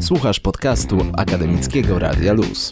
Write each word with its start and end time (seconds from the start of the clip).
Słuchasz 0.00 0.40
podcastu 0.40 0.98
Akademickiego 1.16 1.98
Radia 1.98 2.32
Luz. 2.32 2.70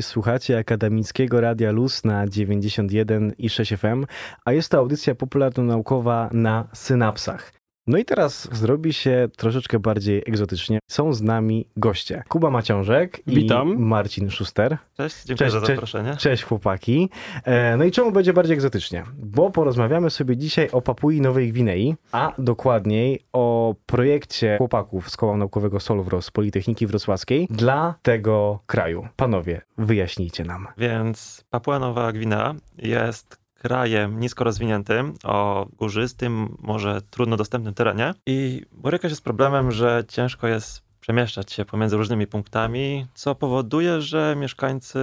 Słuchacie 0.00 0.58
Akademickiego 0.58 1.40
Radia 1.40 1.70
Luz 1.70 2.04
na 2.04 2.26
91 2.26 3.32
i 3.38 3.48
6 3.48 3.74
FM, 3.74 4.06
a 4.44 4.52
jest 4.52 4.70
to 4.70 4.78
audycja 4.78 5.14
popularno-naukowa 5.14 6.30
na 6.32 6.68
synapsach. 6.72 7.61
No 7.86 7.98
i 7.98 8.04
teraz 8.04 8.48
zrobi 8.52 8.92
się 8.92 9.28
troszeczkę 9.36 9.78
bardziej 9.78 10.22
egzotycznie. 10.26 10.78
Są 10.90 11.12
z 11.12 11.22
nami 11.22 11.68
goście. 11.76 12.22
Kuba 12.28 12.50
Maciążek 12.50 13.20
Witam. 13.26 13.72
i 13.72 13.78
Marcin 13.78 14.30
Szuster. 14.30 14.78
Cześć, 14.96 15.16
dziękuję 15.24 15.50
Cześć, 15.50 15.60
za 15.60 15.66
zaproszenie. 15.66 16.16
Cześć 16.16 16.42
chłopaki. 16.42 17.08
E, 17.44 17.76
No 17.76 17.84
i 17.84 17.90
czemu 17.90 18.12
będzie 18.12 18.32
bardziej 18.32 18.54
egzotycznie? 18.54 19.04
Bo 19.18 19.50
porozmawiamy 19.50 20.10
sobie 20.10 20.36
dzisiaj 20.36 20.70
o 20.70 20.82
Papui 20.82 21.20
Nowej 21.20 21.52
Gwinei, 21.52 21.94
a 22.12 22.32
dokładniej 22.38 23.20
o 23.32 23.74
projekcie 23.86 24.56
chłopaków 24.58 25.10
z 25.10 25.16
Koła 25.16 25.36
Naukowego 25.36 25.80
Solwros 25.80 26.30
Politechniki 26.30 26.86
Wrocławskiej 26.86 27.46
dla 27.50 27.94
tego 28.02 28.58
kraju. 28.66 29.08
Panowie, 29.16 29.60
wyjaśnijcie 29.78 30.44
nam. 30.44 30.68
Więc 30.78 31.44
Papua 31.50 31.78
Nowa 31.78 32.12
Gwinea 32.12 32.54
jest 32.78 33.41
krajem 33.62 34.20
nisko 34.20 34.44
rozwiniętym, 34.44 35.14
o 35.24 35.66
górzystym, 35.76 36.56
może 36.58 37.02
trudno 37.10 37.36
dostępnym 37.36 37.74
terenie 37.74 38.14
i 38.26 38.62
boryka 38.72 39.08
się 39.08 39.14
z 39.14 39.20
problemem, 39.20 39.72
że 39.72 40.04
ciężko 40.08 40.48
jest 40.48 40.82
przemieszczać 41.00 41.52
się 41.52 41.64
pomiędzy 41.64 41.96
różnymi 41.96 42.26
punktami, 42.26 43.06
co 43.14 43.34
powoduje, 43.34 44.00
że 44.00 44.36
mieszkańcy 44.38 44.98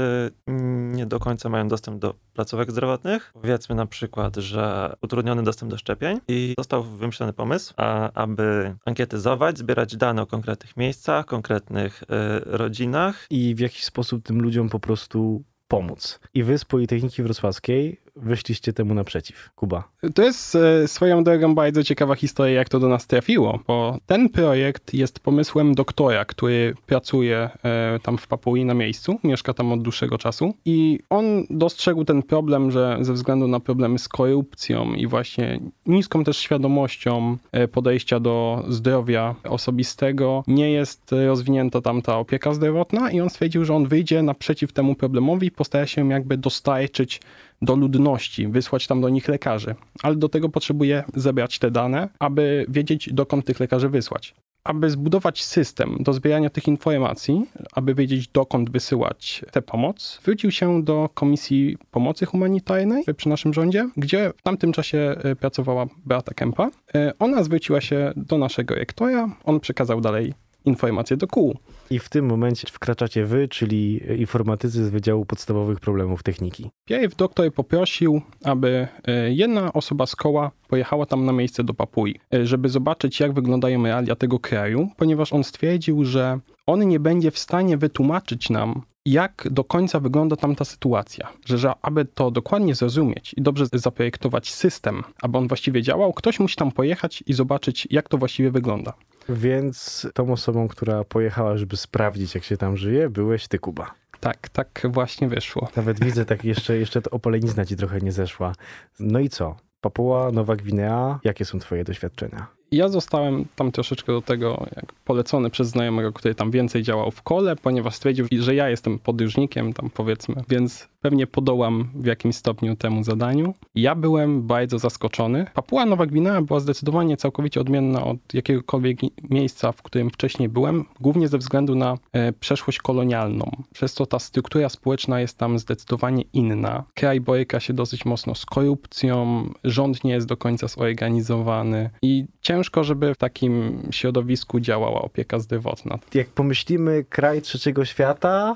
nie 0.91 1.05
do 1.05 1.19
końca 1.19 1.49
mają 1.49 1.67
dostęp 1.67 1.99
do 1.99 2.13
placówek 2.33 2.71
zdrowotnych. 2.71 3.31
Powiedzmy 3.33 3.75
na 3.75 3.85
przykład, 3.85 4.35
że 4.35 4.93
utrudniony 5.01 5.43
dostęp 5.43 5.71
do 5.71 5.77
szczepień 5.77 6.19
i 6.27 6.53
został 6.57 6.83
wymyślony 6.83 7.33
pomysł, 7.33 7.73
a, 7.77 8.11
aby 8.11 8.75
ankietyzować, 8.85 9.57
zbierać 9.57 9.97
dane 9.97 10.21
o 10.21 10.25
konkretnych 10.25 10.77
miejscach, 10.77 11.25
konkretnych 11.25 12.03
y, 12.03 12.05
rodzinach. 12.45 13.25
I 13.29 13.55
w 13.55 13.59
jakiś 13.59 13.83
sposób 13.83 14.23
tym 14.23 14.41
ludziom 14.41 14.69
po 14.69 14.79
prostu 14.79 15.43
pomóc. 15.69 16.19
I 16.33 16.43
wy 16.43 16.57
z 16.57 16.65
Politechniki 16.65 17.23
Wrocławskiej 17.23 18.01
wyszliście 18.15 18.73
temu 18.73 18.93
naprzeciw. 18.93 19.49
Kuba. 19.55 19.83
To 20.15 20.23
jest 20.23 20.55
e, 20.55 20.87
swoją 20.87 21.23
drogą 21.23 21.55
bardzo 21.55 21.83
ciekawa 21.83 22.15
historia, 22.15 22.53
jak 22.53 22.69
to 22.69 22.79
do 22.79 22.89
nas 22.89 23.07
trafiło, 23.07 23.59
bo 23.67 23.97
ten 24.05 24.29
projekt 24.29 24.93
jest 24.93 25.19
pomysłem 25.19 25.75
doktora, 25.75 26.25
który 26.25 26.73
pracuje 26.85 27.49
e, 27.63 27.99
tam 28.03 28.17
w 28.17 28.27
Papui 28.27 28.65
na 28.65 28.73
miejscu, 28.73 29.19
mieszka 29.23 29.53
tam 29.53 29.71
od 29.71 29.81
dłuższego 29.81 30.17
czasu 30.17 30.53
i 30.65 30.99
on 31.09 31.43
dostrzegł 31.49 32.05
ten 32.05 32.23
problem, 32.23 32.71
że 32.71 32.97
ze 33.01 33.13
względu 33.13 33.47
na 33.47 33.59
problemy 33.59 33.99
z 33.99 34.07
korupcją 34.07 34.93
i 34.93 35.07
właśnie 35.07 35.59
niską 35.85 36.23
też 36.23 36.37
świadomością 36.37 37.37
e, 37.51 37.67
podejścia 37.67 38.19
do 38.19 38.63
zdrowia 38.67 39.35
osobistego, 39.43 40.43
nie 40.47 40.71
jest 40.71 41.11
rozwinięta 41.11 41.81
tam 41.81 42.01
ta 42.01 42.17
opieka 42.17 42.53
zdrowotna 42.53 43.11
i 43.11 43.21
on 43.21 43.29
stwierdził, 43.29 43.65
że 43.65 43.75
on 43.75 43.87
wyjdzie 43.87 44.23
naprzeciw 44.23 44.73
temu 44.73 44.95
problemowi 44.95 45.47
i 45.47 45.51
postara 45.51 45.85
się 45.85 46.09
jakby 46.09 46.37
dostarczyć 46.37 47.21
do 47.61 47.75
ludności, 47.75 48.47
wysłać 48.47 48.87
tam 48.87 49.01
do 49.01 49.09
nich 49.09 49.27
lekarzy, 49.27 49.75
ale 50.03 50.15
do 50.15 50.29
tego 50.29 50.49
potrzebuje 50.49 51.03
zebrać 51.15 51.59
te 51.59 51.71
dane, 51.71 52.09
aby 52.19 52.65
wiedzieć, 52.69 53.09
dokąd 53.13 53.45
tych 53.45 53.59
lekarzy 53.59 53.89
wysłać. 53.89 54.35
Aby 54.63 54.89
zbudować 54.89 55.43
system 55.43 55.97
do 55.99 56.13
zbierania 56.13 56.49
tych 56.49 56.67
informacji, 56.67 57.45
aby 57.73 57.95
wiedzieć, 57.95 58.27
dokąd 58.27 58.69
wysyłać 58.69 59.45
tę 59.51 59.61
pomoc, 59.61 60.19
zwrócił 60.21 60.51
się 60.51 60.83
do 60.83 61.09
Komisji 61.13 61.77
Pomocy 61.91 62.25
Humanitarnej 62.25 63.03
przy 63.17 63.29
naszym 63.29 63.53
rządzie, 63.53 63.89
gdzie 63.97 64.31
w 64.37 64.41
tamtym 64.41 64.71
czasie 64.71 65.15
e, 65.23 65.35
pracowała 65.35 65.85
Beata 66.05 66.33
Kempa. 66.33 66.69
E, 66.95 67.13
Ona 67.19 67.43
zwróciła 67.43 67.81
się 67.81 68.13
do 68.15 68.37
naszego 68.37 68.75
rektora, 68.75 69.35
on 69.43 69.59
przekazał 69.59 70.01
dalej 70.01 70.33
informacje 70.65 71.17
do 71.17 71.27
kół. 71.27 71.57
I 71.89 71.99
w 71.99 72.09
tym 72.09 72.25
momencie 72.25 72.67
wkraczacie 72.71 73.25
wy, 73.25 73.47
czyli 73.47 74.01
informatycy 74.21 74.85
z 74.85 74.89
Wydziału 74.89 75.25
Podstawowych 75.25 75.79
Problemów 75.79 76.23
Techniki. 76.23 76.69
Pierw 76.85 77.15
doktor 77.15 77.53
poprosił, 77.53 78.21
aby 78.43 78.87
e, 79.07 79.33
jedna 79.33 79.73
osoba 79.73 80.05
z 80.05 80.15
koła 80.15 80.51
pojechała 80.67 81.05
tam 81.05 81.25
na 81.25 81.31
miejsce 81.31 81.63
do 81.63 81.73
Papui, 81.73 82.19
e, 82.33 82.45
żeby 82.45 82.69
zobaczyć, 82.69 83.19
jak 83.19 83.33
wyglądają 83.33 83.83
realia 83.83 84.15
tego 84.15 84.39
kraju, 84.39 84.89
ponieważ 84.97 85.33
on 85.33 85.43
stwierdził, 85.43 86.05
że 86.05 86.39
on 86.65 86.87
nie 86.87 86.99
będzie 86.99 87.31
w 87.31 87.39
stanie 87.39 87.77
wytłumaczyć 87.77 88.49
nam, 88.49 88.81
jak 89.05 89.47
do 89.51 89.63
końca 89.63 89.99
wygląda 89.99 90.35
tam 90.35 90.55
ta 90.55 90.65
sytuacja. 90.65 91.27
Że, 91.45 91.57
że 91.57 91.73
aby 91.81 92.05
to 92.05 92.31
dokładnie 92.31 92.75
zrozumieć 92.75 93.33
i 93.37 93.41
dobrze 93.41 93.65
zaprojektować 93.73 94.53
system, 94.53 95.03
aby 95.21 95.37
on 95.37 95.47
właściwie 95.47 95.81
działał, 95.81 96.13
ktoś 96.13 96.39
musi 96.39 96.55
tam 96.55 96.71
pojechać 96.71 97.23
i 97.27 97.33
zobaczyć, 97.33 97.87
jak 97.91 98.09
to 98.09 98.17
właściwie 98.17 98.51
wygląda. 98.51 98.93
Więc 99.29 100.07
tą 100.13 100.31
osobą, 100.31 100.67
która 100.67 101.03
pojechała, 101.03 101.57
żeby 101.57 101.77
sprawdzić, 101.77 102.35
jak 102.35 102.43
się 102.43 102.57
tam 102.57 102.77
żyje, 102.77 103.09
byłeś 103.09 103.47
ty, 103.47 103.59
Kuba. 103.59 103.91
Tak, 104.19 104.49
tak 104.49 104.81
właśnie 104.89 105.27
wyszło. 105.27 105.69
Nawet 105.75 106.03
widzę, 106.03 106.25
tak 106.25 106.45
jeszcze, 106.45 106.77
jeszcze 106.77 107.01
to 107.01 107.09
opolenizna 107.09 107.65
ci 107.65 107.75
trochę 107.75 107.99
nie 107.99 108.11
zeszła. 108.11 108.53
No 108.99 109.19
i 109.19 109.29
co? 109.29 109.55
Papua, 109.81 110.31
Nowa 110.31 110.55
Gwinea, 110.55 111.19
jakie 111.23 111.45
są 111.45 111.59
twoje 111.59 111.83
doświadczenia? 111.83 112.47
Ja 112.71 112.89
zostałem 112.89 113.45
tam 113.55 113.71
troszeczkę 113.71 114.11
do 114.11 114.21
tego 114.21 114.67
jak 114.75 114.93
polecony 114.93 115.49
przez 115.49 115.67
znajomego, 115.67 116.13
który 116.13 116.35
tam 116.35 116.51
więcej 116.51 116.83
działał 116.83 117.11
w 117.11 117.21
kole, 117.21 117.55
ponieważ 117.55 117.95
stwierdził, 117.95 118.27
że 118.39 118.55
ja 118.55 118.69
jestem 118.69 118.99
podróżnikiem 118.99 119.73
tam 119.73 119.89
powiedzmy, 119.89 120.35
więc 120.49 120.87
pewnie 121.01 121.27
podołam 121.27 121.89
w 121.95 122.05
jakimś 122.05 122.35
stopniu 122.35 122.75
temu 122.75 123.03
zadaniu. 123.03 123.53
Ja 123.75 123.95
byłem 123.95 124.47
bardzo 124.47 124.79
zaskoczony. 124.79 125.45
Papua 125.53 125.85
Nowa 125.85 126.05
Gwinea 126.05 126.41
była 126.41 126.59
zdecydowanie 126.59 127.17
całkowicie 127.17 127.61
odmienna 127.61 128.03
od 128.03 128.17
jakiegokolwiek 128.33 128.99
miejsca, 129.29 129.71
w 129.71 129.81
którym 129.81 130.09
wcześniej 130.09 130.49
byłem, 130.49 130.85
głównie 130.99 131.27
ze 131.27 131.37
względu 131.37 131.75
na 131.75 131.97
e, 132.13 132.33
przeszłość 132.33 132.77
kolonialną. 132.77 133.51
Przez 133.73 133.93
to 133.93 134.05
ta 134.05 134.19
struktura 134.19 134.69
społeczna 134.69 135.19
jest 135.19 135.37
tam 135.37 135.59
zdecydowanie 135.59 136.23
inna. 136.33 136.83
Kraj 136.93 137.21
boryka 137.21 137.59
się 137.59 137.73
dosyć 137.73 138.05
mocno 138.05 138.35
z 138.35 138.45
korupcją, 138.45 139.43
rząd 139.63 140.03
nie 140.03 140.11
jest 140.11 140.27
do 140.27 140.37
końca 140.37 140.67
zorganizowany 140.67 141.89
i 142.01 142.25
ciężko, 142.41 142.83
żeby 142.83 143.13
w 143.13 143.17
takim 143.17 143.81
środowisku 143.91 144.59
działała 144.59 145.01
opieka 145.01 145.39
zdrowotna. 145.39 145.99
Jak 146.13 146.27
pomyślimy 146.29 147.03
kraj 147.09 147.41
trzeciego 147.41 147.85
świata, 147.85 148.55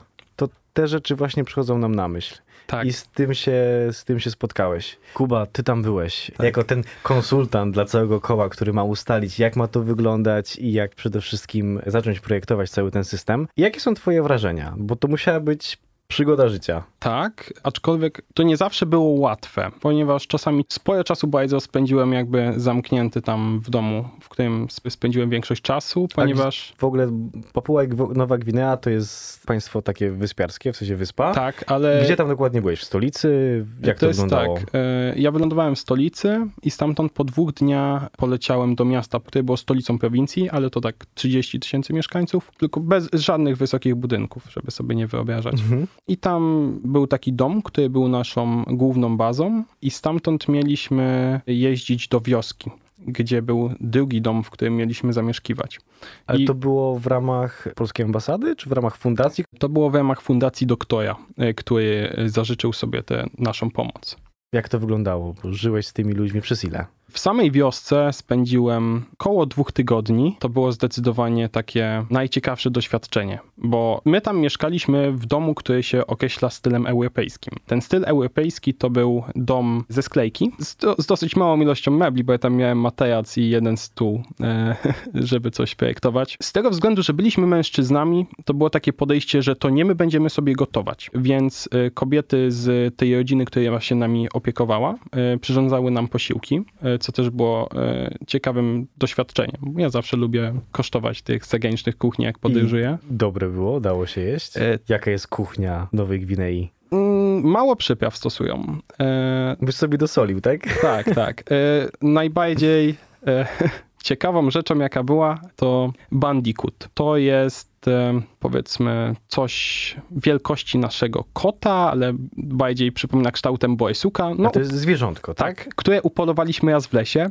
te 0.73 0.87
rzeczy 0.87 1.15
właśnie 1.15 1.43
przychodzą 1.43 1.77
nam 1.77 1.95
na 1.95 2.07
myśl. 2.07 2.35
Tak. 2.67 2.85
I 2.85 2.93
z 2.93 3.07
tym, 3.07 3.33
się, 3.33 3.53
z 3.91 4.03
tym 4.03 4.19
się 4.19 4.31
spotkałeś. 4.31 4.97
Kuba, 5.13 5.45
ty 5.45 5.63
tam 5.63 5.81
byłeś. 5.81 6.31
Jako 6.39 6.63
ten 6.63 6.83
konsultant 7.03 7.73
dla 7.73 7.85
całego 7.85 8.21
koła, 8.21 8.49
który 8.49 8.73
ma 8.73 8.83
ustalić, 8.83 9.39
jak 9.39 9.55
ma 9.55 9.67
to 9.67 9.81
wyglądać 9.81 10.55
i 10.55 10.73
jak 10.73 10.95
przede 10.95 11.21
wszystkim 11.21 11.81
zacząć 11.85 12.19
projektować 12.19 12.69
cały 12.69 12.91
ten 12.91 13.03
system. 13.03 13.47
Jakie 13.57 13.79
są 13.79 13.93
twoje 13.93 14.23
wrażenia? 14.23 14.73
Bo 14.77 14.95
to 14.95 15.07
musiała 15.07 15.39
być 15.39 15.77
przygoda 16.07 16.49
życia. 16.49 16.83
Tak, 16.99 17.53
aczkolwiek 17.63 18.21
to 18.33 18.43
nie 18.43 18.57
zawsze 18.57 18.85
było 18.85 19.03
łatwe, 19.03 19.71
ponieważ 19.81 20.27
czasami 20.27 20.65
sporo 20.69 21.03
czasu 21.03 21.27
bardzo 21.27 21.59
spędziłem 21.59 22.13
jakby 22.13 22.53
zamknięty 22.57 23.21
tam 23.21 23.61
w 23.63 23.69
domu, 23.69 24.09
w 24.21 24.29
którym 24.29 24.63
sp- 24.75 24.89
spędziłem 24.89 25.29
większość 25.29 25.61
czasu, 25.61 26.07
ponieważ... 26.15 26.73
W 26.77 26.83
ogóle 26.83 27.07
Papua 27.53 27.81
Nowa 28.15 28.37
Gwinea 28.37 28.77
to 28.77 28.89
jest 28.89 29.45
państwo 29.45 29.81
takie 29.81 30.11
wyspiarskie, 30.11 30.73
w 30.73 30.77
sensie 30.77 30.95
wyspa. 30.95 31.33
Tak, 31.33 31.63
ale... 31.67 32.01
Gdzie 32.05 32.15
tam 32.15 32.27
dokładnie 32.27 32.61
byłeś? 32.61 32.79
W 32.79 32.83
stolicy? 32.83 33.65
Jak 33.83 33.99
to, 33.99 34.07
jest 34.07 34.21
wyglądało? 34.21 34.57
tak, 34.57 34.69
e, 34.73 35.13
ja 35.15 35.31
wylądowałem 35.31 35.75
w 35.75 35.79
stolicy 35.79 36.47
i 36.63 36.71
stamtąd 36.71 37.11
po 37.11 37.23
dwóch 37.23 37.53
dniach 37.53 38.09
poleciałem 38.17 38.75
do 38.75 38.85
miasta, 38.85 39.19
które 39.19 39.43
było 39.43 39.57
stolicą 39.57 39.99
prowincji, 39.99 40.49
ale 40.49 40.69
to 40.69 40.81
tak 40.81 40.95
30 41.13 41.59
tysięcy 41.59 41.93
mieszkańców, 41.93 42.51
tylko 42.57 42.79
bez 42.79 43.09
żadnych 43.13 43.57
wysokich 43.57 43.95
budynków, 43.95 44.43
żeby 44.49 44.71
sobie 44.71 44.95
nie 44.95 45.07
wyobrażać. 45.07 45.53
Mhm. 45.53 45.87
I 46.07 46.17
tam 46.17 46.73
był 46.83 47.07
taki 47.07 47.33
dom, 47.33 47.61
który 47.61 47.89
był 47.89 48.07
naszą 48.07 48.63
główną 48.63 49.17
bazą 49.17 49.63
i 49.81 49.91
stamtąd 49.91 50.47
mieliśmy 50.47 51.41
jeździć 51.47 52.07
do 52.07 52.21
wioski, 52.21 52.71
gdzie 53.07 53.41
był 53.41 53.69
drugi 53.79 54.21
dom, 54.21 54.43
w 54.43 54.49
którym 54.49 54.75
mieliśmy 54.75 55.13
zamieszkiwać. 55.13 55.79
Ale 56.27 56.39
I 56.39 56.45
to 56.45 56.53
było 56.53 56.99
w 56.99 57.07
ramach 57.07 57.67
polskiej 57.75 58.05
ambasady, 58.05 58.55
czy 58.55 58.69
w 58.69 58.71
ramach 58.71 58.97
fundacji? 58.97 59.45
to 59.59 59.69
było 59.69 59.89
w 59.89 59.95
ramach 59.95 60.21
Fundacji 60.21 60.67
Doktora, 60.67 61.15
e, 61.37 61.53
który 61.53 62.15
zażyczył 62.25 62.73
sobie 62.73 63.03
tę 63.03 63.27
naszą 63.37 63.71
pomoc. 63.71 64.17
Jak 64.53 64.69
to 64.69 64.79
wyglądało? 64.79 65.35
Bo 65.43 65.53
żyłeś 65.53 65.87
z 65.87 65.93
tymi 65.93 66.13
ludźmi 66.13 66.41
przez 66.41 66.63
ile? 66.63 66.85
W 67.13 67.19
samej 67.19 67.51
wiosce 67.51 68.09
spędziłem 68.13 69.05
koło 69.17 69.45
dwóch 69.45 69.71
tygodni. 69.71 70.35
To 70.39 70.49
było 70.49 70.71
zdecydowanie 70.71 71.49
takie 71.49 72.05
najciekawsze 72.09 72.71
doświadczenie, 72.71 73.39
bo 73.57 74.01
my 74.05 74.21
tam 74.21 74.39
mieszkaliśmy 74.39 75.11
w 75.11 75.25
domu, 75.25 75.55
który 75.55 75.83
się 75.83 76.07
określa 76.07 76.49
stylem 76.49 76.87
europejskim. 76.87 77.53
Ten 77.65 77.81
styl 77.81 78.03
europejski 78.05 78.73
to 78.73 78.89
był 78.89 79.23
dom 79.35 79.83
ze 79.89 80.01
sklejki 80.01 80.51
z, 80.59 80.75
do, 80.75 80.95
z 80.99 81.05
dosyć 81.05 81.35
małą 81.35 81.61
ilością 81.61 81.91
mebli, 81.91 82.23
bo 82.23 82.33
ja 82.33 82.39
tam 82.39 82.55
miałem 82.55 82.79
materac 82.79 83.37
i 83.37 83.49
jeden 83.49 83.77
stół, 83.77 84.23
e, 84.41 84.75
żeby 85.13 85.51
coś 85.51 85.75
projektować. 85.75 86.37
Z 86.41 86.51
tego 86.51 86.69
względu, 86.69 87.03
że 87.03 87.13
byliśmy 87.13 87.47
mężczyznami, 87.47 88.25
to 88.45 88.53
było 88.53 88.69
takie 88.69 88.93
podejście, 88.93 89.41
że 89.41 89.55
to 89.55 89.69
nie 89.69 89.85
my 89.85 89.95
będziemy 89.95 90.29
sobie 90.29 90.53
gotować, 90.53 91.11
więc 91.15 91.69
e, 91.71 91.91
kobiety 91.91 92.51
z 92.51 92.95
tej 92.95 93.15
rodziny, 93.15 93.45
która 93.45 93.81
się 93.81 93.95
nami 93.95 94.27
opiekowała, 94.33 94.95
e, 95.11 95.37
przyrządzały 95.37 95.91
nam 95.91 96.07
posiłki, 96.07 96.61
e, 96.81 97.02
co 97.03 97.11
też 97.11 97.29
było 97.29 97.69
e, 97.75 98.15
ciekawym 98.27 98.87
doświadczeniem. 98.97 99.61
Ja 99.77 99.89
zawsze 99.89 100.17
lubię 100.17 100.53
kosztować 100.71 101.21
tych 101.21 101.45
zagranicznych 101.45 101.97
kuchni, 101.97 102.25
jak 102.25 102.39
podróżuję. 102.39 102.97
Dobre 103.09 103.49
było, 103.49 103.79
dało 103.79 104.05
się 104.05 104.21
jeść. 104.21 104.57
E, 104.57 104.79
Jaka 104.89 105.11
jest 105.11 105.27
kuchnia 105.27 105.87
Nowej 105.93 106.19
Gwinei? 106.19 106.71
Mm, 106.91 107.43
Mało 107.43 107.75
przypraw 107.75 108.17
stosują. 108.17 108.77
E, 108.99 109.55
Byś 109.61 109.75
sobie 109.75 109.97
dosolił, 109.97 110.41
tak? 110.41 110.79
tak, 110.81 111.15
tak. 111.15 111.43
E, 111.51 111.89
najbardziej 112.01 112.95
e, 113.27 113.47
ciekawą 114.03 114.51
rzeczą, 114.51 114.79
jaka 114.79 115.03
była, 115.03 115.41
to 115.55 115.93
bandicoot. 116.11 116.89
To 116.93 117.17
jest 117.17 117.72
e, 117.87 118.21
powiedzmy 118.39 119.15
coś 119.27 119.95
wielkości 120.11 120.77
naszego 120.77 121.23
kota, 121.33 121.91
ale 121.91 122.13
bardziej 122.37 122.91
przypomina 122.91 123.31
kształtem 123.31 123.75
boysuka. 123.75 124.31
No, 124.37 124.49
to 124.49 124.59
jest 124.59 124.71
zwierzątko, 124.71 125.33
tak? 125.33 125.63
tak, 125.63 125.75
które 125.75 126.01
upolowaliśmy 126.01 126.71
raz 126.71 126.87
w 126.87 126.93
lesie. 126.93 127.29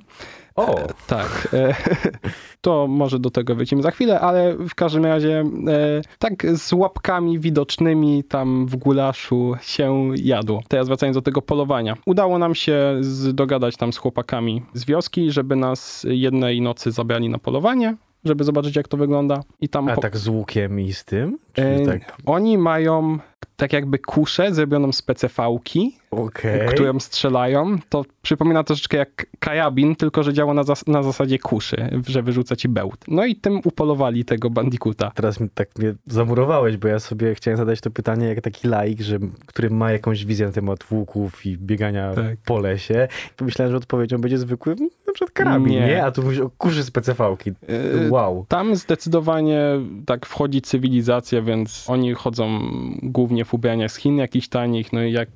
O, 0.55 0.79
E, 0.79 0.87
tak. 1.07 1.49
E, 1.53 1.75
to 2.61 2.87
może 2.87 3.19
do 3.19 3.31
tego 3.31 3.55
wrócimy 3.55 3.83
za 3.83 3.91
chwilę, 3.91 4.21
ale 4.21 4.57
w 4.57 4.75
każdym 4.75 5.05
razie 5.05 5.41
e, 5.69 6.03
tak 6.19 6.47
z 6.57 6.73
łapkami 6.73 7.39
widocznymi 7.39 8.25
tam 8.25 8.67
w 8.67 8.77
gulaszu 8.77 9.55
się 9.61 10.11
jadło. 10.17 10.63
Teraz 10.69 10.87
wracając 10.89 11.17
do 11.17 11.23
tego 11.23 11.43
polowania. 11.43 11.97
Udało 12.07 12.39
nam 12.39 12.55
się 12.55 12.97
z, 13.01 13.35
dogadać 13.35 13.77
tam 13.77 13.93
z 13.93 13.97
chłopakami 13.97 14.63
z 14.75 14.85
wioski, 14.85 15.31
żeby 15.31 15.57
nas 15.57 16.07
jednej 16.09 16.61
nocy 16.61 16.91
zabrali 16.91 17.29
na 17.29 17.39
polowanie, 17.39 17.97
żeby 18.25 18.45
zobaczyć 18.45 18.77
jak 18.77 18.89
to 18.89 18.97
wygląda. 18.97 19.41
I 19.61 19.69
tam 19.69 19.89
a 19.89 19.95
po- 19.95 20.01
tak 20.01 20.17
z 20.17 20.29
łukiem 20.29 20.81
i 20.81 20.93
z 20.93 21.05
tym? 21.05 21.39
Czy 21.53 21.63
e, 21.63 21.87
tak? 21.87 22.17
oni 22.27 22.59
mają 22.59 23.19
tak 23.57 23.73
jakby 23.73 23.99
kuszę 23.99 24.55
zrobioną 24.55 24.93
z 24.93 25.03
PCV-ki, 25.03 25.99
Okej. 26.13 26.69
którą 26.69 27.01
strzelają, 27.01 27.77
to 27.89 28.05
przypomina 28.23 28.65
troszeczkę 28.65 28.97
jak 28.97 29.27
karabin, 29.39 29.97
tylko 29.97 30.23
że 30.23 30.33
działa 30.33 30.55
na, 30.55 30.63
zas- 30.63 30.89
na 30.89 31.03
zasadzie 31.03 31.39
kuszy, 31.39 31.77
że 32.07 32.23
wyrzuca 32.23 32.57
ci 32.57 32.69
bełt. 32.69 33.05
No 33.09 33.25
i 33.25 33.37
tym 33.37 33.61
upolowali 33.65 34.25
tego 34.25 34.51
bandikuta. 34.51 35.11
Teraz 35.15 35.41
mi, 35.41 35.49
tak 35.51 35.79
mnie 35.79 35.95
zamurowałeś, 36.07 36.77
bo 36.77 36.89
ja 36.89 36.99
sobie 36.99 37.35
chciałem 37.35 37.59
zadać 37.59 37.81
to 37.81 37.91
pytanie 37.91 38.27
jak 38.27 38.41
taki 38.41 38.69
laik, 38.69 39.01
że, 39.01 39.19
który 39.47 39.71
ma 39.71 39.93
jakąś 39.93 40.25
wizję 40.25 40.47
na 40.47 40.53
temat 40.53 40.91
łuków 40.91 41.47
i 41.47 41.59
biegania 41.59 42.15
Tak. 42.15 42.37
po 42.45 42.59
lesie. 42.59 43.09
Pomyślałem, 43.37 43.71
że 43.73 43.77
odpowiedzią 43.77 44.19
będzie 44.19 44.39
zwykły, 44.39 44.75
na 45.07 45.13
przykład 45.13 45.31
karabin, 45.31 45.69
nie? 45.73 45.81
Nie. 45.81 46.05
A 46.05 46.11
tu 46.11 46.23
mówisz 46.23 46.39
o 46.41 46.51
kurzy 46.59 46.83
z 46.83 46.91
PCV-ki. 46.91 47.51
Yy, 47.69 48.11
Wow. 48.11 48.47
Tam 48.49 48.77
zdecydowanie 48.77 49.61
tak 50.07 50.27
wchodzi 50.27 50.63
cywilizacja, 50.63 51.43
więc 51.43 51.85
oni 51.89 52.15
chodzą 52.15 52.59
głównie 53.03 53.45
w 53.45 53.55
ubraniach 53.55 53.91
z 53.93 53.97
Chin 53.97 54.17
jakichś 54.19 54.49
tanich, 54.49 54.93
no 54.93 55.03
i 55.03 55.13
jak 55.13 55.29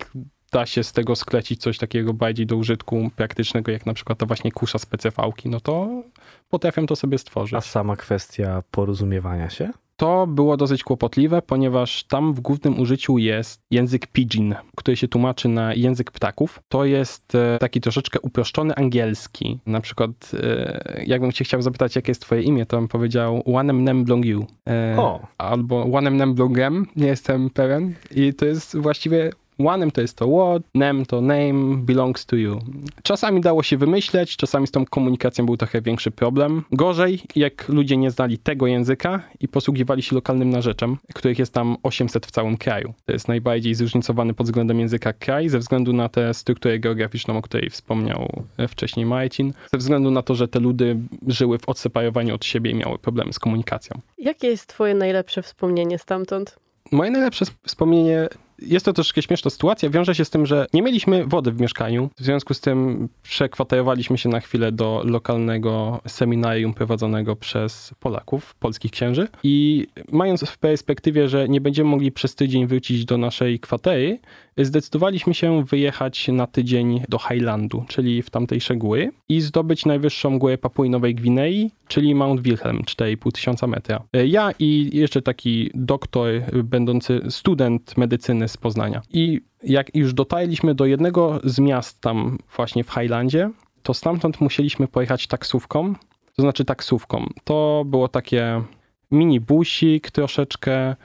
da 0.53 0.67
się 0.67 0.85
z 0.85 0.93
tego 0.93 1.17
sklecić 1.17 1.61
coś 1.61 1.79
takiego 1.79 2.15
bardziej 2.15 2.47
do 2.47 2.57
użytku 2.57 3.11
praktycznego, 3.17 3.73
jak 3.73 3.87
na 3.87 3.95
przykład 3.95 4.19
ta 4.19 4.27
właśnie 4.27 4.53
kusza 4.53 4.79
z 4.79 4.87
PCV-ki, 4.87 5.49
no 5.49 5.61
to 5.61 6.03
potrafią 6.49 6.87
to 6.87 6.97
sobie 6.97 7.19
stworzyć. 7.19 7.55
A 7.55 7.61
sama 7.61 7.97
kwestia 7.97 8.63
porozumiewania 8.71 9.51
się? 9.51 9.71
To 9.97 10.27
było 10.27 10.57
dosyć 10.57 10.85
kłopotliwe, 10.85 11.43
ponieważ 11.43 12.05
tam 12.05 12.33
w 12.33 12.41
głównym 12.41 12.81
użyciu 12.81 13.19
jest 13.19 13.61
język 13.71 14.07
pidgin, 14.07 14.55
który 14.77 14.97
się 14.97 15.09
tłumaczy 15.09 15.49
na 15.49 15.75
język 15.75 16.11
ptaków. 16.11 16.61
To 16.69 16.85
jest 16.85 17.35
e, 17.35 17.59
taki 17.61 17.81
troszeczkę 17.81 18.21
uproszczony 18.21 18.75
angielski. 18.75 19.59
Na 19.67 19.81
przykład, 19.81 20.11
e, 20.43 21.03
jakbym 21.07 21.33
cię 21.33 21.45
chciał 21.45 21.63
zapytać, 21.63 21.97
jakie 21.97 22.11
jest 22.11 22.23
twoje 22.23 22.43
imię, 22.43 22.67
to 22.67 22.77
bym 22.77 22.89
powiedział 22.89 23.43
Wanem 23.47 23.85
Nem 23.85 24.05
Blong 24.05 24.25
You. 24.25 24.47
E, 24.69 24.97
O. 24.99 25.27
Albo 25.39 25.89
Wanem 25.89 26.17
Nem 26.17 26.35
Blongem, 26.35 26.87
nie 26.97 27.07
jestem 27.07 27.51
pewien. 27.51 27.95
I 28.11 28.35
to 28.35 28.47
jest 28.47 28.77
właściwie 28.77 29.31
Wanem 29.59 29.91
to 29.91 30.01
jest 30.01 30.17
to 30.17 30.27
what, 30.29 30.63
nem 30.75 31.07
to 31.07 31.21
name, 31.21 31.77
belongs 31.77 32.27
to 32.27 32.37
you. 32.37 32.59
Czasami 33.03 33.41
dało 33.41 33.63
się 33.63 33.77
wymyśleć, 33.77 34.37
czasami 34.37 34.67
z 34.67 34.71
tą 34.71 34.87
komunikacją 34.87 35.47
był 35.47 35.57
trochę 35.57 35.83
większy 35.83 36.11
problem. 36.11 36.63
Gorzej, 36.73 37.21
jak 37.37 37.69
ludzie 37.69 37.97
nie 37.97 38.11
znali 38.11 38.39
tego 38.39 38.67
języka 38.67 39.23
i 39.41 39.49
posługiwali 39.49 40.03
się 40.03 40.15
lokalnym 40.15 40.51
narzeczem, 40.51 40.97
których 41.15 41.39
jest 41.39 41.53
tam 41.53 41.77
800 41.83 42.27
w 42.27 42.31
całym 42.31 42.57
kraju. 42.57 42.95
To 43.05 43.13
jest 43.13 43.29
najbardziej 43.29 43.75
zróżnicowany 43.75 44.35
pod 44.35 44.47
względem 44.47 44.81
języka 44.81 45.13
kraj, 45.13 45.49
ze 45.49 45.59
względu 45.59 45.93
na 45.93 46.09
tę 46.09 46.35
strukturę 46.35 46.79
geograficzną, 46.79 47.37
o 47.39 47.43
której 47.43 47.71
wspomniał 47.71 48.43
e, 48.57 48.69
wcześniej 48.69 49.07
Marcin, 49.07 49.53
ze 49.73 49.79
względu 49.79 50.11
na 50.11 50.23
to, 50.23 50.35
że 50.35 50.49
te 50.49 50.61
ludy 50.61 50.97
żyły 51.27 51.59
w 51.59 51.69
odseparowaniu 51.69 52.35
od 52.35 52.45
siebie 52.45 52.71
i 52.71 52.75
miały 52.75 52.99
problemy 52.99 53.33
z 53.33 53.39
komunikacją. 53.39 54.01
Jakie 54.19 54.47
jest 54.49 54.67
twoje 54.67 54.95
najlepsze 54.95 55.43
wspomnienie 55.43 55.99
stamtąd? 55.99 56.57
Moje 56.93 57.11
najlepsze 57.11 57.43
sp- 57.51 57.61
wspomnienie, 57.67 58.29
jest 58.59 58.85
to 58.85 58.93
troszkę 58.93 59.23
śmieszna 59.23 59.51
sytuacja, 59.51 59.91
wiąże 59.91 60.15
się 60.15 60.25
z 60.25 60.31
tym, 60.31 60.47
że 60.47 60.67
nie 60.73 60.83
mieliśmy 60.83 61.25
wody 61.25 61.53
w 61.53 61.61
mieszkaniu. 61.61 62.11
W 62.19 62.23
związku 62.23 62.55
z 62.55 62.61
tym 62.61 63.09
przekwaterowaliśmy 63.23 64.19
się 64.19 64.29
na 64.29 64.41
chwilę 64.41 64.73
do 64.73 65.03
lokalnego 65.05 66.01
seminarium 66.09 66.75
prowadzonego 66.75 67.37
przez 67.37 67.95
Polaków, 68.01 68.55
polskich 68.55 68.91
księży. 68.91 69.29
I 69.43 69.87
mając 70.13 70.45
w 70.45 70.59
perspektywie, 70.59 71.29
że 71.29 71.49
nie 71.49 71.61
będziemy 71.61 71.91
mogli 71.91 72.13
przez 72.13 72.35
tydzień 72.35 72.67
wrócić 72.67 73.05
do 73.05 73.19
naszej 73.19 73.61
kwatery, 73.61 74.19
zdecydowaliśmy 74.65 75.35
się 75.35 75.65
wyjechać 75.65 76.29
na 76.29 76.47
tydzień 76.47 77.03
do 77.09 77.19
Highlandu, 77.19 77.85
czyli 77.89 78.23
w 78.23 78.31
tamtejsze 78.31 78.77
góry 78.77 79.13
i 79.29 79.41
zdobyć 79.41 79.87
najwyższą 79.87 80.39
górę 80.39 80.59
Papui 80.59 80.91
Nowej 80.91 81.15
Gwinei, 81.15 81.71
czyli 81.89 82.15
Mount 82.15 82.41
Wilhelm, 82.41 82.83
4,5 82.83 83.33
tysiąca 83.33 83.67
metra. 83.67 84.03
Ja 84.13 84.51
i 84.59 84.91
jeszcze 84.93 85.23
taki 85.23 85.71
doktor, 85.75 86.29
będący 86.65 87.21
student 87.29 87.97
medycyny 87.97 88.49
z 88.49 88.57
Poznania. 88.57 89.03
I 89.13 89.41
jak 89.63 89.95
już 89.95 90.15
dotarliśmy 90.15 90.75
do 90.75 90.87
jednego 90.87 91.41
z 91.45 91.59
miast 91.59 92.01
tam 92.01 92.39
właśnie 92.57 92.85
w 92.85 92.91
Highlandzie, 92.91 93.51
to 93.83 93.95
stamtąd 93.95 94.41
musieliśmy 94.41 94.89
pojechać 94.89 95.27
taksówką, 95.27 95.95
to 96.37 96.43
znaczy 96.43 96.65
taksówką. 96.65 97.27
To 97.45 97.85
było 97.87 98.09
takie 98.09 98.63
mini 99.11 99.41
busik 99.41 100.11
troszeczkę, 100.11 100.97